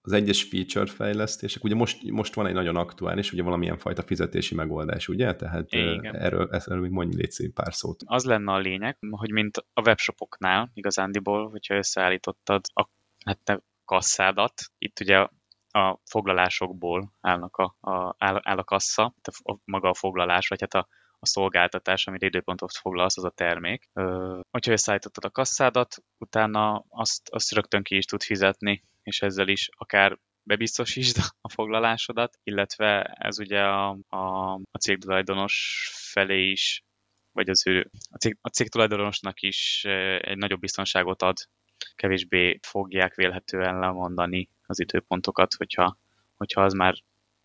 az 0.02 0.12
egyes 0.12 0.44
feature 0.44 0.86
fejlesztések, 0.86 1.64
ugye 1.64 1.76
most, 1.76 2.12
most 2.12 2.34
van 2.34 2.48
egy 2.48 2.54
nagyon 2.54 2.76
aktuális, 2.76 3.32
ugye 3.32 3.44
valamilyen 3.44 3.78
fajta 3.78 4.02
fizetési 4.02 4.56
megoldás, 4.56 5.08
ugye? 5.08 5.36
Tehát 5.36 5.74
Igen. 5.74 6.16
erről, 6.16 6.50
erről 6.52 6.80
még 6.80 6.92
mondj 6.92 7.16
légy 7.16 7.52
pár 7.54 7.74
szót. 7.74 8.04
Az 8.06 8.24
lenne 8.24 8.52
a 8.52 8.58
lényeg, 8.58 8.98
hogy 9.10 9.32
mint 9.32 9.58
a 9.74 9.82
webshopoknál 9.82 10.72
igazándiból, 10.74 11.50
hogyha 11.50 11.76
összeállítottad 11.76 12.62
a 12.74 12.90
hát 13.26 13.40
te 13.44 13.64
kasszádat. 13.92 14.54
Itt 14.78 15.00
ugye 15.00 15.28
a 15.72 16.00
foglalásokból 16.06 17.14
állnak 17.22 17.58
a, 17.58 17.76
a, 17.80 18.16
áll, 18.18 18.40
áll 18.44 18.58
a 18.58 18.64
kassa, 18.64 19.04
a, 19.22 19.52
a, 19.52 19.58
maga 19.66 19.90
a 19.90 19.94
foglalás, 19.94 20.48
vagy 20.48 20.62
hát 20.62 20.74
a, 20.74 20.88
a 21.20 21.26
szolgáltatás, 21.26 22.08
amire 22.08 22.28
időpontot 22.28 22.72
foglalsz, 22.72 23.18
az 23.18 23.24
a 23.24 23.30
termék. 23.30 23.90
Ö, 23.94 24.40
hogyha 24.52 24.72
összeállítottad 24.72 25.26
a 25.26 25.30
kasszádat, 25.30 26.04
utána 26.18 26.86
azt, 26.90 27.30
azt 27.30 27.52
rögtön 27.52 27.84
ki 27.84 27.96
is 27.96 28.06
tud 28.06 28.24
fizetni, 28.24 28.84
és 29.04 29.22
ezzel 29.22 29.48
is 29.48 29.70
akár 29.78 30.18
bebiztosítsd 30.44 31.18
a 31.42 31.50
foglalásodat, 31.50 32.38
illetve 32.44 33.02
ez 33.04 33.40
ugye 33.40 33.62
a, 33.62 33.98
a, 34.10 34.54
a 34.54 34.78
cégtulajdonos 34.80 35.56
felé 35.94 36.50
is, 36.50 36.84
vagy 37.32 37.50
az 37.50 37.68
ő, 37.68 37.90
a, 38.10 38.18
cég, 38.18 38.38
a 38.42 38.50
cégtulajdonosnak 38.50 39.42
is 39.42 39.84
egy 40.20 40.38
nagyobb 40.38 40.60
biztonságot 40.60 41.22
ad 41.22 41.38
kevésbé 41.96 42.60
fogják 42.62 43.16
vélhetően 43.16 43.80
lemondani 43.80 44.50
az 44.66 44.80
időpontokat, 44.80 45.54
hogyha, 45.54 45.98
hogyha 46.38 46.62
az 46.62 46.74
már 46.74 46.96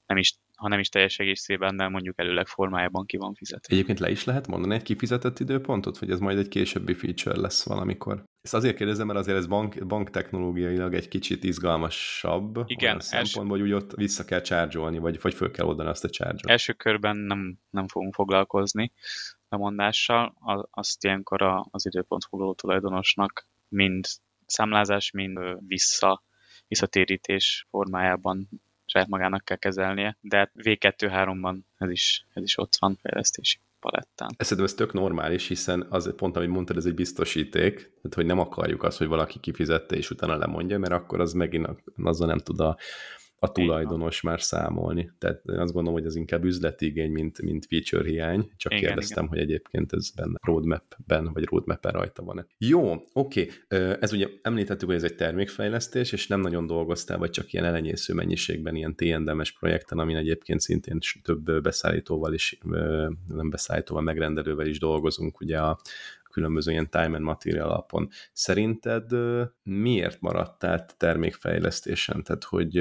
nem 0.06 0.16
is, 0.16 0.34
ha 0.56 0.68
nem 0.68 0.78
is 0.78 0.88
teljes 0.88 1.18
egészében, 1.18 1.76
de 1.76 1.88
mondjuk 1.88 2.18
előleg 2.18 2.46
formájában 2.46 3.06
ki 3.06 3.16
van 3.16 3.34
fizetve. 3.34 3.74
Egyébként 3.74 3.98
le 3.98 4.10
is 4.10 4.24
lehet 4.24 4.46
mondani 4.46 4.74
egy 4.74 4.82
kifizetett 4.82 5.38
időpontot, 5.38 5.98
vagy 5.98 6.10
ez 6.10 6.18
majd 6.18 6.38
egy 6.38 6.48
későbbi 6.48 6.94
feature 6.94 7.40
lesz 7.40 7.66
valamikor? 7.66 8.24
Ezt 8.40 8.54
azért 8.54 8.76
kérdezem, 8.76 9.06
mert 9.06 9.18
azért 9.18 9.36
ez 9.36 9.46
bank, 9.46 9.86
bank 9.86 10.10
technológiailag 10.10 10.94
egy 10.94 11.08
kicsit 11.08 11.44
izgalmasabb. 11.44 12.62
Igen. 12.66 13.00
Szempontból, 13.00 13.58
hogy 13.58 13.72
ott 13.72 13.94
vissza 13.94 14.24
kell 14.24 14.40
csárgyolni, 14.40 14.98
vagy, 14.98 15.20
vagy 15.20 15.34
föl 15.34 15.50
kell 15.50 15.66
oldani 15.66 15.88
azt 15.88 16.04
a 16.04 16.10
csárgyot. 16.10 16.50
Első 16.50 16.72
körben 16.72 17.16
nem, 17.16 17.58
nem 17.70 17.88
fogunk 17.88 18.14
foglalkozni 18.14 18.92
lemondással, 19.48 20.34
azt 20.70 21.04
ilyenkor 21.04 21.66
az 21.70 21.86
időpontfoglaló 21.86 22.54
tulajdonosnak 22.54 23.46
mind 23.68 24.06
számlázás, 24.46 25.10
mind 25.10 25.38
vissza, 25.66 26.22
visszatérítés 26.68 27.66
formájában 27.70 28.48
saját 28.84 29.08
magának 29.08 29.44
kell 29.44 29.56
kezelnie, 29.56 30.16
de 30.20 30.50
V2-3-ban 30.54 31.56
ez 31.76 31.90
is, 31.90 32.26
ez 32.32 32.42
is 32.42 32.58
ott 32.58 32.76
van 32.78 32.98
fejlesztési 33.02 33.58
palettán. 33.80 34.28
Szerintem 34.38 34.64
ez 34.64 34.74
tök 34.74 34.92
normális, 34.92 35.48
hiszen 35.48 35.86
az 35.90 36.14
pont, 36.16 36.36
amit 36.36 36.48
mondtad, 36.48 36.76
ez 36.76 36.84
egy 36.84 36.94
biztosíték, 36.94 37.74
tehát 37.74 38.14
hogy 38.14 38.26
nem 38.26 38.38
akarjuk 38.38 38.82
azt, 38.82 38.98
hogy 38.98 39.06
valaki 39.06 39.40
kifizette 39.40 39.96
és 39.96 40.10
utána 40.10 40.36
lemondja, 40.36 40.78
mert 40.78 40.92
akkor 40.92 41.20
az 41.20 41.32
megint 41.32 41.68
azzal 42.02 42.26
nem 42.26 42.38
tud 42.38 42.60
a, 42.60 42.76
a 43.38 43.52
tulajdonos 43.52 44.20
már 44.20 44.42
számolni. 44.42 45.10
Tehát 45.18 45.42
azt 45.46 45.72
gondolom, 45.72 45.92
hogy 45.92 46.04
ez 46.04 46.16
inkább 46.16 46.44
üzleti 46.44 46.86
igény, 46.86 47.10
mint, 47.10 47.42
mint 47.42 47.66
feature 47.66 48.08
hiány. 48.08 48.50
Csak 48.56 48.72
igen, 48.72 48.84
kérdeztem, 48.84 49.24
igen. 49.24 49.36
hogy 49.36 49.48
egyébként 49.48 49.92
ez 49.92 50.10
benne 50.10 50.38
roadmap-ben, 50.42 51.32
vagy 51.32 51.44
roadmap-en 51.44 51.92
rajta 51.92 52.22
van-e. 52.22 52.46
Jó, 52.58 52.94
oké. 53.12 53.48
Ez 54.00 54.12
ugye 54.12 54.28
említettük, 54.42 54.88
hogy 54.88 54.96
ez 54.96 55.04
egy 55.04 55.14
termékfejlesztés, 55.14 56.12
és 56.12 56.26
nem 56.26 56.40
nagyon 56.40 56.66
dolgoztál, 56.66 57.18
vagy 57.18 57.30
csak 57.30 57.52
ilyen 57.52 57.64
elenyésző 57.64 58.14
mennyiségben, 58.14 58.74
ilyen 58.74 58.96
TNDM-es 58.96 59.52
projekten, 59.52 59.98
amin 59.98 60.16
egyébként 60.16 60.60
szintén 60.60 60.98
több 61.22 61.62
beszállítóval 61.62 62.34
is, 62.34 62.58
nem 63.28 63.50
beszállítóval, 63.50 64.02
megrendelővel 64.02 64.66
is 64.66 64.78
dolgozunk, 64.78 65.40
ugye 65.40 65.58
a, 65.58 65.78
különböző 66.36 66.70
ilyen 66.70 66.90
time 66.90 67.16
and 67.16 67.20
material 67.20 67.68
alapon. 67.68 68.08
Szerinted 68.32 69.10
miért 69.62 70.20
maradtál 70.20 70.86
termékfejlesztésen? 70.96 72.22
Tehát, 72.22 72.44
hogy 72.44 72.72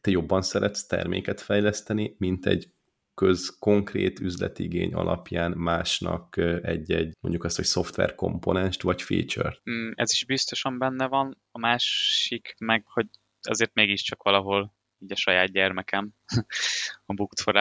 te 0.00 0.10
jobban 0.10 0.42
szeretsz 0.42 0.86
terméket 0.86 1.40
fejleszteni, 1.40 2.14
mint 2.18 2.46
egy 2.46 2.70
köz 3.14 3.56
konkrét 3.58 4.20
üzletigény 4.20 4.94
alapján 4.94 5.50
másnak 5.50 6.36
egy-egy, 6.62 7.12
mondjuk 7.20 7.44
azt, 7.44 7.56
hogy 7.56 7.64
szoftver 7.64 8.14
komponenst 8.14 8.82
vagy 8.82 9.02
feature? 9.02 9.56
Mm, 9.70 9.90
ez 9.94 10.12
is 10.12 10.24
biztosan 10.24 10.78
benne 10.78 11.06
van. 11.06 11.42
A 11.50 11.58
másik 11.58 12.54
meg, 12.58 12.84
hogy 12.86 13.06
azért 13.40 13.74
mégiscsak 13.74 14.22
valahol 14.22 14.74
így 14.98 15.12
a 15.12 15.16
saját 15.16 15.52
gyermekem 15.52 16.14
a 17.06 17.14
Booked 17.14 17.38
for 17.38 17.54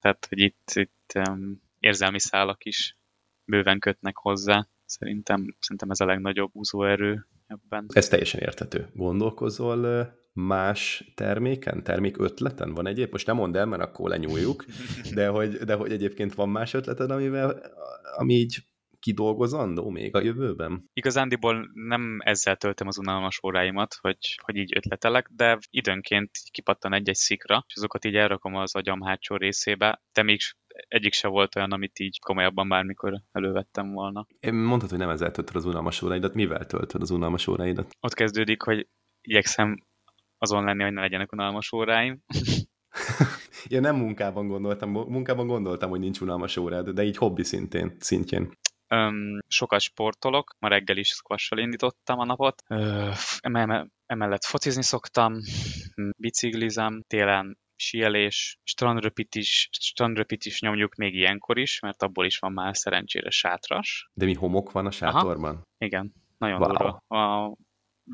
tehát 0.00 0.26
hogy 0.28 0.38
itt, 0.38 0.70
itt 0.74 1.12
um, 1.14 1.62
érzelmi 1.78 2.20
szálak 2.20 2.64
is 2.64 2.96
bőven 3.50 3.78
kötnek 3.78 4.16
hozzá. 4.16 4.68
Szerintem, 4.84 5.56
szerintem 5.58 5.90
ez 5.90 6.00
a 6.00 6.04
legnagyobb 6.04 6.50
úzóerő 6.52 7.26
ebben. 7.46 7.86
Ez 7.88 8.08
teljesen 8.08 8.40
értető. 8.40 8.88
Gondolkozol 8.94 10.12
más 10.32 11.12
terméken, 11.14 11.82
termék 11.82 12.18
ötleten? 12.18 12.74
Van 12.74 12.86
egyéb? 12.86 13.10
Most 13.10 13.26
nem 13.26 13.36
mondd 13.36 13.56
el, 13.56 13.66
mert 13.66 13.82
akkor 13.82 14.10
lenyúljuk, 14.10 14.64
de 15.14 15.28
hogy, 15.28 15.50
de 15.50 15.74
hogy 15.74 15.92
egyébként 15.92 16.34
van 16.34 16.48
más 16.48 16.74
ötleted, 16.74 17.10
amivel, 17.10 17.62
ami 18.16 18.34
így 18.34 18.58
kidolgozandó 19.00 19.90
még 19.90 20.14
a 20.16 20.20
jövőben? 20.20 20.90
Igazándiból 20.92 21.70
nem 21.72 22.18
ezzel 22.24 22.56
töltöm 22.56 22.86
az 22.86 22.98
unalmas 22.98 23.40
óráimat, 23.46 23.96
hogy, 24.00 24.38
hogy 24.42 24.56
így 24.56 24.76
ötletelek, 24.76 25.28
de 25.36 25.58
időnként 25.70 26.30
kipattan 26.50 26.92
egy-egy 26.92 27.14
szikra, 27.14 27.64
és 27.68 27.74
azokat 27.76 28.04
így 28.04 28.14
elrakom 28.14 28.54
az 28.54 28.74
agyam 28.74 29.02
hátsó 29.02 29.36
részébe, 29.36 30.02
de 30.12 30.22
még 30.22 30.40
egyik 30.88 31.12
se 31.12 31.28
volt 31.28 31.56
olyan, 31.56 31.72
amit 31.72 31.98
így 31.98 32.18
komolyabban 32.18 32.68
bármikor 32.68 33.22
elővettem 33.32 33.92
volna. 33.92 34.26
Én 34.40 34.54
mondtad, 34.54 34.90
hogy 34.90 34.98
nem 34.98 35.08
ezzel 35.08 35.30
töltöd 35.30 35.56
az 35.56 35.64
unalmas 35.64 36.02
óráidat, 36.02 36.34
mivel 36.34 36.66
töltöd 36.66 37.02
az 37.02 37.10
unalmas 37.10 37.46
óráidat? 37.46 37.96
Ott 38.00 38.14
kezdődik, 38.14 38.62
hogy 38.62 38.88
igyekszem 39.20 39.76
azon 40.38 40.64
lenni, 40.64 40.82
hogy 40.82 40.92
ne 40.92 41.00
legyenek 41.00 41.32
unalmas 41.32 41.72
óráim. 41.72 42.20
Én 43.68 43.80
nem 43.80 43.96
munkában 43.96 44.48
gondoltam, 44.48 44.90
munkában 44.90 45.46
gondoltam, 45.46 45.90
hogy 45.90 46.00
nincs 46.00 46.20
unalmas 46.20 46.56
órád, 46.56 46.88
de 46.88 47.02
így 47.02 47.16
hobbi 47.16 47.44
szintén, 47.44 47.96
szintjén. 47.98 48.58
Öm, 48.88 49.38
sokat 49.48 49.80
sportolok, 49.80 50.54
ma 50.58 50.68
reggel 50.68 50.96
is 50.96 51.08
squash 51.08 51.52
indítottam 51.56 52.18
a 52.18 52.24
napot. 52.24 52.62
Ö, 52.68 53.10
emellett 54.06 54.44
focizni 54.44 54.82
szoktam, 54.82 55.34
biciklizem, 56.16 57.02
télen 57.06 57.58
síelés, 57.80 58.58
strandröpit 58.62 60.44
is 60.44 60.60
nyomjuk 60.60 60.94
még 60.94 61.14
ilyenkor 61.14 61.58
is, 61.58 61.80
mert 61.80 62.02
abból 62.02 62.26
is 62.26 62.38
van 62.38 62.52
már 62.52 62.76
szerencsére 62.76 63.30
sátras. 63.30 64.10
De 64.14 64.24
mi 64.24 64.34
homok 64.34 64.72
van 64.72 64.86
a 64.86 64.90
sátorban? 64.90 65.54
Aha, 65.54 65.66
igen, 65.78 66.12
nagyon 66.38 66.58
wow. 66.60 66.68
durva. 66.68 66.88
A 67.08 67.54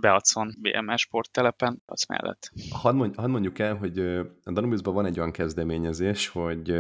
Beacon 0.01 0.55
BMS 0.59 1.01
sporttelepen, 1.01 1.83
az 1.85 2.05
mellett. 2.09 2.51
Hadd, 2.71 2.95
mond, 2.95 3.15
hadd 3.15 3.31
mondjuk 3.31 3.59
el, 3.59 3.75
hogy 3.77 3.99
a 4.43 4.53
Danubiusban 4.53 4.95
van 4.95 5.07
egy 5.07 5.19
olyan 5.19 5.33
kezdeményezés, 5.33 6.29
hogy 6.29 6.75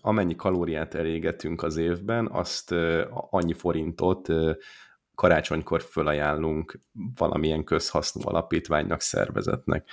amennyi 0.00 0.34
kalóriát 0.34 0.94
elégetünk 0.94 1.62
az 1.62 1.76
évben, 1.76 2.28
azt 2.30 2.74
annyi 3.10 3.52
forintot 3.52 4.28
karácsonykor 5.14 5.82
fölajánlunk 5.82 6.80
valamilyen 7.14 7.64
közhasznú 7.64 8.20
alapítványnak, 8.24 9.00
szervezetnek. 9.00 9.88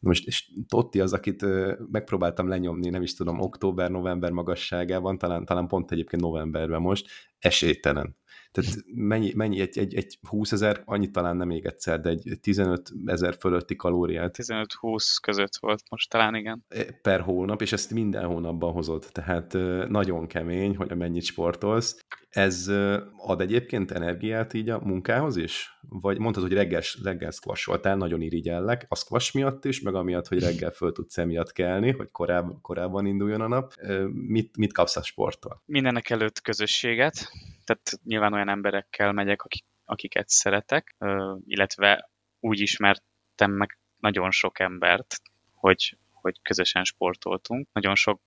Most 0.00 0.26
és 0.26 0.50
Totti 0.68 1.00
az, 1.00 1.12
akit 1.12 1.44
megpróbáltam 1.90 2.48
lenyomni, 2.48 2.88
nem 2.88 3.02
is 3.02 3.14
tudom, 3.14 3.40
október-november 3.40 4.30
magasságában, 4.30 5.18
talán, 5.18 5.44
talán 5.44 5.66
pont 5.66 5.90
egyébként 5.90 6.22
novemberben 6.22 6.80
most, 6.80 7.08
esélytelen. 7.38 8.16
Tehát 8.52 8.84
mennyi, 8.94 9.32
mennyi 9.34 9.60
egy, 9.60 9.78
egy, 9.78 9.94
egy 9.94 10.18
20 10.28 10.52
ezer, 10.52 10.82
annyit 10.84 11.12
talán 11.12 11.36
nem 11.36 11.46
még 11.46 11.64
egyszer, 11.64 12.00
de 12.00 12.08
egy 12.08 12.38
15 12.40 12.92
ezer 13.04 13.36
fölötti 13.40 13.76
kalóriát. 13.76 14.34
15-20 14.38 15.16
között 15.22 15.56
volt 15.60 15.82
most 15.90 16.10
talán, 16.10 16.34
igen. 16.34 16.64
E, 16.68 16.84
per 17.02 17.20
hónap, 17.20 17.62
és 17.62 17.72
ezt 17.72 17.90
minden 17.90 18.24
hónapban 18.24 18.72
hozod, 18.72 19.06
tehát 19.12 19.52
nagyon 19.88 20.26
kemény, 20.26 20.76
hogy 20.76 20.96
mennyit 20.96 21.24
sportolsz. 21.24 22.04
Ez 22.30 22.68
ad 23.16 23.40
egyébként 23.40 23.90
energiát 23.90 24.54
így 24.54 24.68
a 24.68 24.80
munkához 24.80 25.36
is? 25.36 25.78
Vagy 25.88 26.18
mondtad, 26.18 26.42
hogy 26.42 26.52
reggel, 26.52 26.82
reggel 27.02 27.30
squasholtál, 27.30 27.96
nagyon 27.96 28.20
irigyellek, 28.20 28.86
a 28.88 28.96
squash 28.96 29.34
miatt 29.34 29.64
is, 29.64 29.80
meg 29.80 29.94
amiatt, 29.94 30.26
hogy 30.26 30.40
reggel 30.40 30.70
föl 30.70 30.92
tudsz 30.92 31.18
emiatt 31.18 31.52
kelni, 31.52 31.92
hogy 31.92 32.10
koráb, 32.10 32.60
korábban 32.60 33.06
induljon 33.06 33.40
a 33.40 33.48
nap. 33.48 33.74
Mit, 34.12 34.56
mit 34.56 34.72
kapsz 34.72 34.96
a 34.96 35.02
sporttól? 35.02 35.62
Mindenek 35.66 36.10
előtt 36.10 36.40
közösséget, 36.40 37.32
tehát 37.70 38.04
nyilván 38.04 38.32
olyan 38.32 38.48
emberekkel 38.48 39.12
megyek, 39.12 39.42
akik, 39.42 39.64
akiket 39.84 40.28
szeretek, 40.28 40.96
illetve 41.44 42.10
úgy 42.40 42.60
ismertem 42.60 43.50
meg 43.50 43.78
nagyon 43.96 44.30
sok 44.30 44.58
embert, 44.58 45.20
hogy, 45.54 45.98
hogy 46.12 46.42
közösen 46.42 46.84
sportoltunk. 46.84 47.68
Nagyon 47.72 47.94
sok 47.94 48.20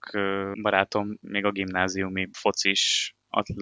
barátom 0.61 1.17
még 1.21 1.45
a 1.45 1.51
gimnáziumi 1.51 2.29
focis 2.31 3.13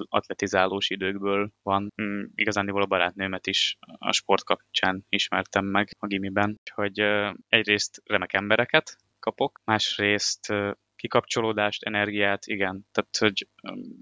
atletizálós 0.09 0.89
időkből 0.89 1.51
van. 1.63 1.93
Mm, 2.01 2.23
igazándiból 2.35 2.81
a 2.81 2.85
barátnőmet 2.85 3.47
is 3.47 3.77
a 3.97 4.11
sport 4.11 4.43
kapcsán 4.43 5.05
ismertem 5.09 5.65
meg 5.65 5.89
a 5.99 6.07
gimiben, 6.07 6.59
hogy 6.73 6.99
egyrészt 7.47 8.01
remek 8.05 8.33
embereket 8.33 8.97
kapok, 9.19 9.61
másrészt 9.63 10.53
kikapcsolódást, 11.01 11.83
energiát, 11.83 12.45
igen. 12.45 12.85
Tehát, 12.91 13.17
hogy 13.17 13.47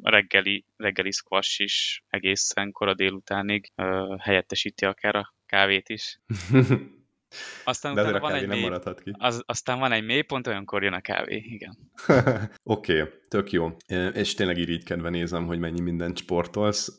a 0.01 0.09
reggeli, 0.09 0.65
reggeli 0.77 1.11
squash 1.11 1.61
is 1.61 2.03
egészen 2.09 2.71
kora 2.71 2.93
délutánig 2.93 3.71
helyettesíti 4.19 4.85
akár 4.85 5.15
a 5.15 5.33
kávét 5.45 5.89
is. 5.89 6.19
Aztán 7.63 7.95
De 7.95 8.01
utána 8.01 8.19
van 8.19 8.33
egy 8.33 8.47
mély, 8.47 8.69
ki. 9.03 9.13
Az, 9.17 9.43
aztán 9.45 9.79
van 9.79 9.91
egy 9.91 10.05
mélypont, 10.05 10.47
olyankor 10.47 10.83
jön 10.83 10.93
a 10.93 11.01
kávé, 11.01 11.35
igen. 11.35 11.77
Oké, 12.63 13.01
okay, 13.01 13.13
tök 13.27 13.51
jó. 13.51 13.75
És 14.13 14.33
tényleg 14.33 14.57
irigykedve 14.57 15.09
nézem, 15.09 15.45
hogy 15.45 15.59
mennyi 15.59 15.81
mindent 15.81 16.17
sportolsz. 16.17 16.97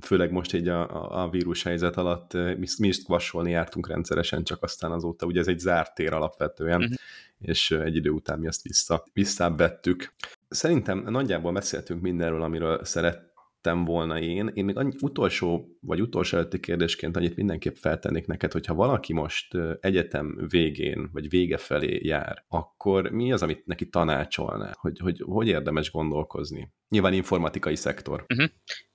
Főleg 0.00 0.30
most 0.30 0.54
így 0.54 0.68
a, 0.68 1.22
a 1.22 1.28
vírus 1.28 1.62
helyzet 1.62 1.96
alatt 1.96 2.32
mi, 2.32 2.66
mi 2.78 2.88
is 2.88 2.98
vasolni 3.06 3.50
jártunk 3.50 3.88
rendszeresen, 3.88 4.44
csak 4.44 4.62
aztán 4.62 4.92
azóta, 4.92 5.26
ugye 5.26 5.40
ez 5.40 5.48
egy 5.48 5.58
zárt 5.58 5.94
tér 5.94 6.12
alapvetően, 6.12 6.80
uh-huh. 6.80 6.96
és 7.38 7.70
egy 7.70 7.96
idő 7.96 8.10
után 8.10 8.38
mi 8.38 8.46
ezt 8.46 8.62
vissza, 8.62 9.04
visszavettük. 9.12 10.14
Szerintem 10.48 10.98
nagyjából 10.98 11.52
beszéltünk 11.52 12.00
mindenről, 12.00 12.42
amiről 12.42 12.84
szeret, 12.84 13.31
lettem 13.62 13.84
volna 13.84 14.18
én. 14.18 14.50
Én 14.54 14.64
még 14.64 14.76
annyi 14.76 14.94
utolsó, 15.00 15.76
vagy 15.80 16.00
utolsó 16.00 16.36
előtti 16.36 16.60
kérdésként 16.60 17.16
annyit 17.16 17.36
mindenképp 17.36 17.74
feltennék 17.74 18.26
neked, 18.26 18.52
hogyha 18.52 18.74
valaki 18.74 19.12
most 19.12 19.54
egyetem 19.80 20.46
végén, 20.48 21.08
vagy 21.12 21.28
vége 21.28 21.56
felé 21.56 21.98
jár, 22.02 22.44
akkor 22.48 23.10
mi 23.10 23.32
az, 23.32 23.42
amit 23.42 23.66
neki 23.66 23.88
tanácsolná? 23.88 24.72
Hogy 24.74 24.98
hogy, 24.98 25.22
hogy 25.24 25.48
érdemes 25.48 25.90
gondolkozni? 25.90 26.72
Nyilván 26.88 27.12
informatikai 27.12 27.76
szektor. 27.76 28.24
Uh-huh. 28.28 28.50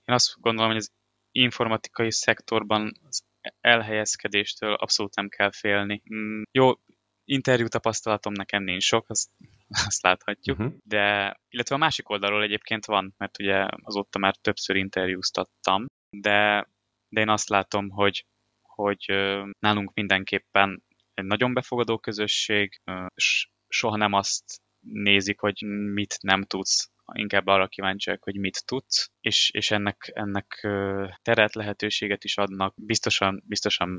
Én 0.06 0.16
azt 0.16 0.36
gondolom, 0.40 0.70
hogy 0.70 0.80
az 0.80 0.92
informatikai 1.32 2.12
szektorban 2.12 2.92
az 3.08 3.24
elhelyezkedéstől 3.60 4.74
abszolút 4.74 5.16
nem 5.16 5.30
kell 5.30 5.52
félni. 5.52 6.04
Mm, 6.14 6.42
jó, 6.52 6.72
interjú 7.24 7.68
tapasztalatom 7.68 8.34
nekem 8.34 8.64
nincs 8.64 8.84
sok, 8.84 9.10
azt 9.10 9.30
azt 9.88 10.02
láthatjuk. 10.02 10.60
Uh-huh. 10.60 10.76
De, 10.84 11.38
illetve 11.50 11.76
a 11.76 11.78
másik 11.78 12.10
oldalról 12.10 12.44
egyébként 12.44 12.86
van, 12.86 13.14
mert 13.18 13.40
ugye 13.40 13.66
azóta 13.82 14.20
már 14.20 14.36
többször 14.36 14.76
interjúztattam, 14.76 15.86
de, 16.10 16.68
de 17.10 17.22
én 17.22 17.30
azt 17.30 17.50
látom, 17.50 17.90
hogy, 17.90 18.26
hogy 18.62 19.06
nálunk 19.60 19.94
mindenképpen 19.94 20.84
egy 21.14 21.26
nagyon 21.26 21.54
befogadó 21.54 21.98
közösség, 21.98 22.82
és 23.16 23.50
soha 23.68 23.98
nem 23.98 24.14
azt 24.14 24.62
nézik, 24.80 25.40
hogy 25.40 25.62
mit 25.94 26.18
nem 26.22 26.44
tudsz, 26.44 26.92
inkább 27.14 27.48
arra 27.48 27.68
kíváncsiak, 27.68 28.24
hogy 28.24 28.36
mit 28.36 28.66
tudsz, 28.66 29.12
és, 29.22 29.50
és 29.54 29.72
ennek, 29.72 30.12
ennek 30.14 30.68
teret, 31.22 31.56
lehetőséget 31.56 32.24
is 32.24 32.38
adnak. 32.38 32.74
Biztosan, 32.78 33.44
biztosan 33.46 33.90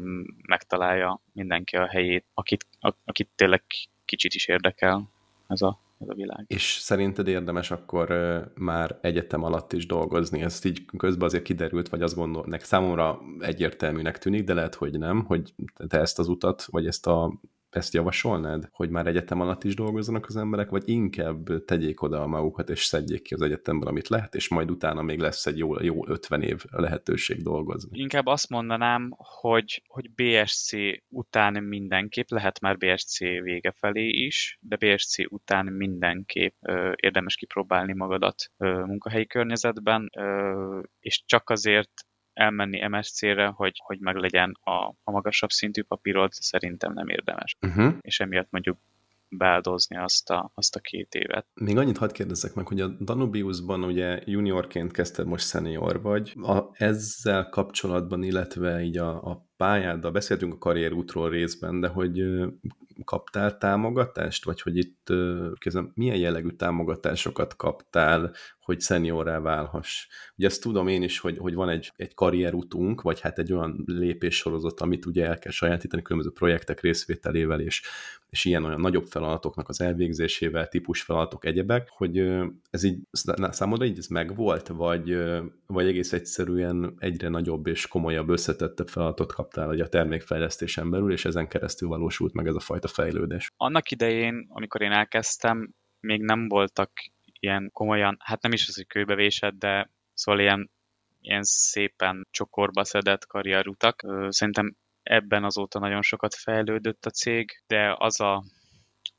megtalálja 0.47 1.23
mindenki 1.33 1.77
a 1.77 1.89
helyét, 1.89 2.25
akit, 2.35 2.67
akit 3.05 3.29
tényleg 3.35 3.63
kicsit 4.05 4.35
is 4.35 4.47
érdekel 4.47 5.11
ez 5.49 5.63
a 5.63 5.79
ez 6.01 6.09
a 6.09 6.15
világ. 6.15 6.45
És 6.47 6.79
szerinted 6.81 7.29
érdemes 7.29 7.71
akkor 7.71 8.09
már 8.55 8.99
egyetem 9.01 9.43
alatt 9.43 9.73
is 9.73 9.87
dolgozni? 9.87 10.43
Ezt 10.43 10.65
így 10.65 10.85
közben 10.97 11.27
azért 11.27 11.45
kiderült, 11.45 11.89
vagy 11.89 12.03
azt 12.03 12.15
gondolnak, 12.15 12.61
számomra 12.61 13.21
egyértelműnek 13.39 14.19
tűnik, 14.19 14.45
de 14.45 14.55
lehet, 14.55 14.75
hogy 14.75 14.99
nem, 14.99 15.25
hogy 15.25 15.55
te 15.89 16.01
ezt 16.01 16.19
az 16.19 16.29
utat, 16.29 16.65
vagy 16.65 16.87
ezt 16.87 17.07
a 17.07 17.33
ezt 17.71 17.95
javasolnád, 17.95 18.69
hogy 18.73 18.91
már 18.91 19.07
egyetem 19.07 19.41
alatt 19.41 19.65
is 19.65 19.75
dolgozzanak 19.75 20.27
az 20.27 20.37
emberek, 20.37 20.71
vagy 20.71 20.83
inkább 20.89 21.65
tegyék 21.65 22.03
oda 22.03 22.23
a 22.23 22.27
magukat, 22.27 22.71
és 22.71 22.85
szedjék 22.85 23.23
ki 23.23 23.35
az 23.35 23.43
egyetemben, 23.43 23.89
amit 23.89 24.09
lehet, 24.09 24.35
és 24.35 24.49
majd 24.49 24.71
utána 24.71 25.03
még 25.03 25.19
lesz 25.19 25.47
egy 25.47 25.59
jó, 25.59 25.83
jó 25.83 26.09
50 26.09 26.43
év 26.43 26.65
lehetőség 26.71 27.43
dolgozni. 27.43 28.01
Inkább 28.01 28.27
azt 28.27 28.49
mondanám, 28.49 29.11
hogy, 29.17 29.83
hogy 29.87 30.11
BSC 30.15 30.71
után 31.09 31.63
mindenképp, 31.63 32.29
lehet 32.29 32.61
már 32.61 32.77
BSC 32.77 33.19
vége 33.19 33.75
felé 33.77 34.09
is, 34.09 34.59
de 34.61 34.77
BSC 34.77 35.33
után 35.33 35.67
mindenképp 35.67 36.55
ö, 36.61 36.93
érdemes 36.97 37.35
kipróbálni 37.35 37.95
magadat 37.95 38.51
ö, 38.57 38.85
munkahelyi 38.85 39.27
környezetben, 39.27 40.11
ö, 40.17 40.81
és 41.01 41.23
csak 41.27 41.51
azért 41.51 41.91
elmenni 42.39 42.89
MSC-re, 42.89 43.47
hogy, 43.47 43.81
hogy 43.85 43.99
meglegyen 44.01 44.59
a, 44.61 44.95
a 45.05 45.11
magasabb 45.11 45.51
szintű 45.51 45.83
papírod, 45.83 46.33
szerintem 46.33 46.93
nem 46.93 47.09
érdemes. 47.09 47.57
Uh-huh. 47.61 47.95
És 48.01 48.21
emiatt 48.21 48.51
mondjuk 48.51 48.79
beáldozni 49.29 49.97
azt 49.97 50.31
a, 50.31 50.51
azt 50.55 50.77
a 50.77 50.81
két 50.81 51.15
évet. 51.15 51.47
Még 51.55 51.79
annyit 51.79 51.99
hadd 51.99 52.13
kérdezzek 52.13 52.55
meg, 52.55 52.67
hogy 52.67 52.81
a 52.81 52.89
Danubiusban 52.89 53.85
ugye 53.85 54.21
juniorként 54.25 54.93
kezdted, 54.93 55.27
most 55.27 55.49
senior 55.49 56.03
vagy. 56.03 56.33
A, 56.43 56.65
ezzel 56.73 57.49
kapcsolatban, 57.49 58.23
illetve 58.23 58.83
így 58.83 58.99
a, 58.99 59.23
a 59.23 59.48
pályáddal 59.59 60.11
beszéltünk 60.11 60.55
a 60.55 60.59
karrierútról 60.59 61.31
részben, 61.31 61.81
de 61.81 61.89
hogy 61.89 62.25
kaptál 63.05 63.59
támogatást, 63.59 64.45
vagy 64.45 64.61
hogy 64.61 64.77
itt 64.77 65.13
kezdem, 65.59 65.93
milyen 65.95 66.17
jellegű 66.17 66.49
támogatásokat 66.49 67.57
kaptál, 67.57 68.33
hogy 68.61 68.81
szeniorrá 68.81 69.41
válhass. 69.41 70.07
Ugye 70.37 70.47
ezt 70.47 70.63
tudom 70.63 70.89
én 70.89 71.03
is, 71.03 71.19
hogy, 71.19 71.39
hogy 71.39 71.55
van 71.55 71.69
egy, 71.69 71.93
egy 71.97 72.15
karrierutunk, 72.15 73.03
vagy 73.03 73.21
hát 73.21 73.39
egy 73.39 73.53
olyan 73.53 73.85
lépéssorozat, 73.87 74.81
amit 74.81 75.07
ugye 75.07 75.27
el 75.27 75.39
kell 75.39 75.53
sajátítani 75.53 76.03
különböző 76.03 76.33
projektek 76.35 76.81
részvételével, 76.81 77.61
és, 77.61 77.83
és 78.31 78.45
ilyen 78.45 78.65
olyan 78.65 78.81
nagyobb 78.81 79.07
feladatoknak 79.07 79.69
az 79.69 79.81
elvégzésével, 79.81 80.69
típus 80.69 81.03
feladatok, 81.03 81.45
egyebek, 81.45 81.89
hogy 81.91 82.19
ez 82.71 82.83
így 82.83 82.99
számodra 83.51 83.85
így 83.85 83.99
ez 83.99 84.07
megvolt, 84.07 84.69
vagy, 84.69 85.17
vagy 85.67 85.87
egész 85.87 86.13
egyszerűen 86.13 86.95
egyre 86.99 87.29
nagyobb 87.29 87.67
és 87.67 87.87
komolyabb, 87.87 88.29
összetettebb 88.29 88.89
feladatot 88.89 89.33
kaptál 89.49 89.67
hogy 89.67 89.81
a 89.81 89.89
termékfejlesztésen 89.89 90.91
belül, 90.91 91.13
és 91.13 91.25
ezen 91.25 91.49
keresztül 91.49 91.89
valósult 91.89 92.33
meg 92.33 92.47
ez 92.47 92.55
a 92.55 92.61
fajta 92.61 92.89
fejlődés. 92.89 93.51
Annak 93.57 93.91
idején, 93.91 94.47
amikor 94.49 94.83
én 94.83 94.93
elkezdtem, 94.93 95.75
még 96.01 96.23
nem 96.23 96.49
voltak 96.49 96.91
ilyen 97.41 97.71
komolyan, 97.73 98.17
hát 98.21 98.43
nem 98.43 98.53
is 98.53 98.69
az, 98.69 98.75
hogy 98.75 98.87
kőbevésett, 98.87 99.55
de 99.59 99.91
szóval 100.15 100.41
ilyen, 100.41 100.71
ilyen 101.21 101.43
szépen 101.43 102.27
csokorba 102.31 102.85
szedett 102.85 103.27
karrierutak. 103.27 104.05
Szerintem 104.29 104.77
ebben 105.03 105.45
azóta 105.45 105.79
nagyon 105.79 106.03
sokat 106.03 106.35
fejlődött 106.35 107.07
a 107.07 107.11
cég, 107.11 107.63
de 107.67 107.95
az 107.99 108.21
a, 108.21 108.45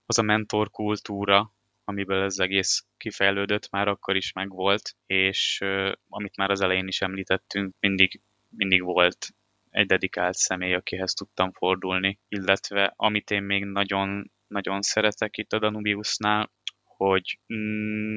az 0.05 0.17
a 0.17 0.21
mentor 0.21 0.69
kultúra, 0.69 1.53
amiből 1.83 2.23
ez 2.23 2.39
egész 2.39 2.85
kifejlődött, 2.97 3.69
már 3.71 3.87
akkor 3.87 4.15
is 4.15 4.31
megvolt, 4.31 4.95
és 5.05 5.59
amit 6.09 6.37
már 6.37 6.49
az 6.49 6.61
elején 6.61 6.87
is 6.87 7.01
említettünk, 7.01 7.75
mindig, 7.79 8.21
mindig 8.49 8.83
volt 8.83 9.33
egy 9.69 9.85
dedikált 9.85 10.35
személy, 10.35 10.73
akihez 10.73 11.13
tudtam 11.13 11.51
fordulni, 11.51 12.19
illetve 12.27 12.93
amit 12.95 13.31
én 13.31 13.43
még 13.43 13.65
nagyon, 13.65 14.31
nagyon 14.47 14.81
szeretek 14.81 15.37
itt 15.37 15.53
a 15.53 15.59
Danubiusnál, 15.59 16.51
hogy 16.83 17.39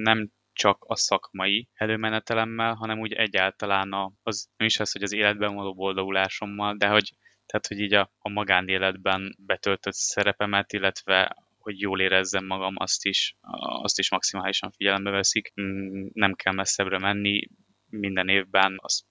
nem 0.02 0.30
csak 0.52 0.84
a 0.86 0.96
szakmai 0.96 1.68
előmenetelemmel, 1.74 2.74
hanem 2.74 2.98
úgy 2.98 3.12
egyáltalán 3.12 3.92
a, 3.92 4.12
az 4.22 4.48
nem 4.56 4.66
is 4.66 4.78
az, 4.78 4.92
hogy 4.92 5.02
az 5.02 5.12
életben 5.12 5.54
való 5.54 5.74
boldogulásommal, 5.74 6.76
de 6.76 6.88
hogy, 6.88 7.12
tehát, 7.46 7.66
hogy 7.66 7.80
így 7.80 7.94
a, 7.94 8.12
a 8.18 8.28
magánéletben 8.28 9.36
betöltött 9.38 9.94
szerepemet, 9.94 10.72
illetve 10.72 11.36
hogy 11.58 11.80
jól 11.80 12.00
érezzem 12.00 12.46
magam, 12.46 12.74
azt 12.76 13.04
is, 13.04 13.36
azt 13.82 13.98
is 13.98 14.10
maximálisan 14.10 14.70
figyelembe 14.70 15.10
veszik. 15.10 15.52
Mm, 15.60 16.06
nem 16.12 16.34
kell 16.34 16.52
messzebbre 16.52 16.98
menni, 16.98 17.48
minden 17.90 18.28
évben 18.28 18.76
azt 18.76 19.04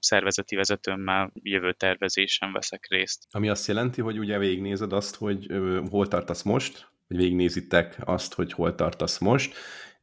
szervezeti 0.00 0.56
vezetőmmel 0.56 1.30
jövő 1.34 1.72
tervezésen 1.72 2.52
veszek 2.52 2.86
részt. 2.88 3.26
Ami 3.30 3.48
azt 3.48 3.66
jelenti, 3.66 4.00
hogy 4.00 4.18
ugye 4.18 4.38
végignézed 4.38 4.92
azt, 4.92 5.16
hogy 5.16 5.46
ö, 5.48 5.82
hol 5.90 6.08
tartasz 6.08 6.42
most, 6.42 6.90
vagy 7.08 7.16
végignézitek 7.16 7.96
azt, 8.04 8.34
hogy 8.34 8.52
hol 8.52 8.74
tartasz 8.74 9.18
most, 9.18 9.54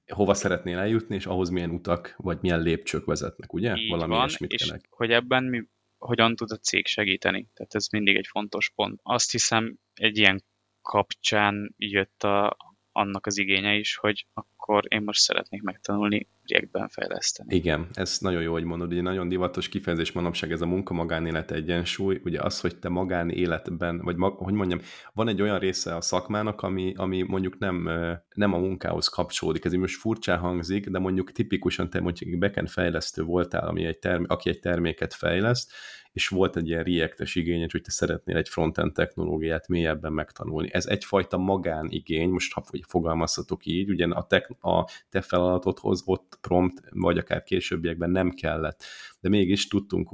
hova 0.08 0.34
szeretnél 0.34 0.78
eljutni, 0.78 1.16
és 1.16 1.26
ahhoz 1.26 1.50
milyen 1.50 1.70
utak, 1.70 2.14
vagy 2.18 2.38
milyen 2.42 2.62
lépcsők 2.62 3.06
vezetnek, 3.06 3.54
ugye? 3.54 3.76
Így 3.76 3.90
Valami 3.90 4.14
van, 4.14 4.30
és 4.48 4.66
kenek. 4.66 4.86
hogy 4.90 5.12
ebben 5.12 5.44
mi, 5.44 5.64
hogyan 5.98 6.36
tud 6.36 6.52
a 6.52 6.58
cég 6.58 6.86
segíteni. 6.86 7.48
Tehát 7.54 7.76
ez 7.76 7.88
mindig 7.88 8.16
egy 8.16 8.28
fontos 8.28 8.72
pont. 8.76 9.00
Azt 9.04 9.32
hiszem, 9.32 9.78
egy 9.94 10.18
ilyen 10.18 10.44
kapcsán 10.82 11.74
jött 11.78 12.24
a, 12.24 12.58
annak 12.92 13.26
az 13.26 13.38
igénye 13.38 13.74
is, 13.74 13.96
hogy 13.96 14.28
akkor 14.68 14.84
én 14.88 15.02
most 15.02 15.20
szeretnék 15.20 15.62
megtanulni 15.62 16.28
React-ben 16.44 16.88
fejleszteni. 16.88 17.56
Igen, 17.56 17.88
ez 17.94 18.18
nagyon 18.20 18.42
jó, 18.42 18.52
hogy 18.52 18.64
mondod, 18.64 18.92
ugye 18.92 19.02
nagyon 19.02 19.30
divatos 19.30 19.70
kifejezés 19.70 20.12
manapság 20.12 20.52
ez 20.52 20.62
a 20.62 20.66
munka-magánélet 20.66 21.52
egyensúly, 21.52 22.22
ugye 22.24 22.42
az, 22.42 22.60
hogy 22.60 22.80
te 22.80 22.90
magánéletben, 22.90 24.00
vagy 24.04 24.16
mag, 24.16 24.38
hogy 24.38 24.54
mondjam, 24.54 24.80
van 25.14 25.28
egy 25.28 25.42
olyan 25.42 25.60
része 25.60 25.96
a 25.96 26.02
szakmának, 26.02 26.62
ami, 26.62 26.94
ami 26.96 27.22
mondjuk 27.22 27.58
nem, 27.58 27.90
nem 28.36 28.54
a 28.54 28.58
munkához 28.58 29.08
kapcsolódik, 29.08 29.66
ez 29.66 29.74
most 29.74 30.00
furcsán 30.00 30.40
hangzik, 30.40 30.90
de 30.90 31.00
mondjuk 31.00 31.32
tipikusan 31.32 31.90
te 31.90 32.02
mondjuk 32.02 32.30
egy 32.30 32.40
backend 32.40 32.70
fejlesztő 32.70 33.24
voltál, 33.24 33.68
ami 33.68 33.86
egy 33.86 34.00
term, 34.00 34.24
aki 34.28 34.50
egy 34.50 34.60
terméket 34.60 35.14
fejleszt, 35.14 35.72
és 36.18 36.28
volt 36.28 36.56
egy 36.56 36.68
ilyen 36.68 36.84
react 36.84 37.36
igény, 37.36 37.68
hogy 37.72 37.82
te 37.82 37.92
szeretnél 37.92 38.38
egy 38.38 38.50
frontend 38.50 38.94
technológiát 38.94 39.68
mélyebben 39.68 40.14
megtanulni. 40.14 40.70
Ez 40.74 40.86
egyfajta 40.86 41.38
magánigény, 41.38 42.30
most 42.30 42.54
ha 42.54 42.64
fogalmazhatok 42.88 43.66
így, 43.66 43.90
ugye 43.90 44.06
a, 44.06 44.28
te, 44.28 44.50
a 44.62 44.90
te 45.10 45.22
feladatodhoz 45.22 46.04
ott 46.06 46.38
prompt, 46.42 46.82
vagy 46.90 47.18
akár 47.18 47.44
későbbiekben 47.44 48.10
nem 48.10 48.32
kellett 48.32 48.84
de 49.20 49.30
mégis 49.30 49.68
tudtunk 49.68 50.10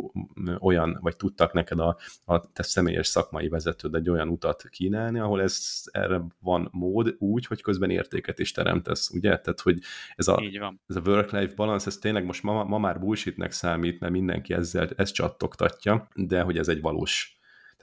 olyan, 0.59 0.97
vagy 1.01 1.15
tudtak 1.15 1.53
neked 1.53 1.79
a, 1.79 1.97
a 2.25 2.51
te 2.51 2.63
személyes 2.63 3.07
szakmai 3.07 3.47
vezetőd 3.47 3.95
egy 3.95 4.09
olyan 4.09 4.29
utat 4.29 4.69
kínálni, 4.69 5.19
ahol 5.19 5.41
ez, 5.41 5.83
erre 5.91 6.21
van 6.39 6.69
mód 6.71 7.15
úgy, 7.19 7.45
hogy 7.45 7.61
közben 7.61 7.89
értéket 7.89 8.39
is 8.39 8.51
teremtesz, 8.51 9.09
ugye? 9.09 9.39
Tehát, 9.39 9.61
hogy 9.61 9.79
ez 10.15 10.27
a, 10.27 10.43
ez 10.87 10.95
a 10.95 11.01
work-life 11.05 11.53
balance, 11.55 11.87
ez 11.87 11.97
tényleg 11.97 12.25
most 12.25 12.43
ma, 12.43 12.63
ma 12.63 12.77
már 12.77 12.99
bullshitnek 12.99 13.51
számít, 13.51 13.99
mert 13.99 14.13
mindenki 14.13 14.53
ezzel 14.53 14.89
ezt 14.95 15.13
csattogtatja, 15.13 16.07
de 16.15 16.41
hogy 16.41 16.57
ez 16.57 16.67
egy 16.67 16.81
valós 16.81 17.37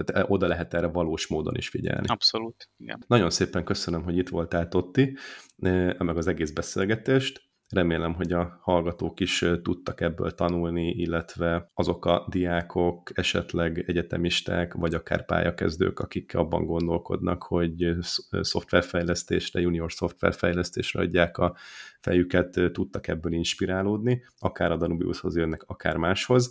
tehát 0.05 0.29
e, 0.29 0.33
oda 0.33 0.47
lehet 0.47 0.75
erre 0.75 0.87
valós 0.87 1.27
módon 1.27 1.55
is 1.57 1.69
figyelni. 1.69 2.07
Abszolút, 2.07 2.69
igen. 2.77 3.05
Nagyon 3.07 3.31
szépen 3.31 3.65
köszönöm, 3.65 4.03
hogy 4.03 4.17
itt 4.17 4.29
voltál, 4.29 4.69
Totti, 4.69 5.17
e, 5.59 5.97
meg 5.99 6.17
az 6.17 6.27
egész 6.27 6.51
beszélgetést. 6.51 7.49
Remélem, 7.71 8.15
hogy 8.15 8.33
a 8.33 8.59
hallgatók 8.63 9.21
is 9.21 9.45
tudtak 9.63 10.01
ebből 10.01 10.31
tanulni, 10.31 10.91
illetve 10.91 11.71
azok 11.75 12.05
a 12.05 12.27
diákok, 12.31 13.11
esetleg 13.15 13.85
egyetemisták, 13.87 14.75
vagy 14.75 14.95
akár 14.95 15.25
pályakezdők, 15.25 15.99
akik 15.99 16.35
abban 16.35 16.65
gondolkodnak, 16.65 17.43
hogy 17.43 17.97
szoftverfejlesztésre, 18.41 19.61
junior 19.61 19.93
szoftverfejlesztésre 19.93 21.01
adják 21.01 21.39
a 21.39 21.57
fejüket, 22.01 22.61
tudtak 22.73 23.09
ebből 23.09 23.33
inspirálódni, 23.33 24.25
akár 24.39 24.73
a 24.73 24.77
Danubiushoz 24.77 25.37
jönnek, 25.37 25.63
akár 25.63 25.97
máshoz. 25.97 26.51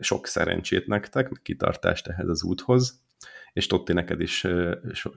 Sok 0.00 0.26
szerencsét 0.26 0.86
nektek, 0.86 1.30
kitartást 1.42 2.06
ehhez 2.06 2.28
az 2.28 2.42
úthoz, 2.42 3.00
és 3.52 3.66
Totti, 3.66 3.92
neked 3.92 4.20
is 4.20 4.46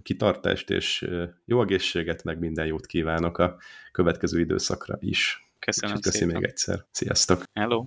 kitartást 0.03 0.69
és 0.69 1.07
jó 1.45 1.61
egészséget, 1.61 2.23
meg 2.23 2.39
minden 2.39 2.65
jót 2.65 2.85
kívánok 2.85 3.37
a 3.37 3.57
következő 3.91 4.39
időszakra 4.39 4.97
is. 4.99 5.47
Köszönöm 5.59 5.99
Köszi 5.99 6.25
még 6.25 6.43
egyszer. 6.43 6.85
Sziasztok! 6.91 7.43
Hello! 7.53 7.81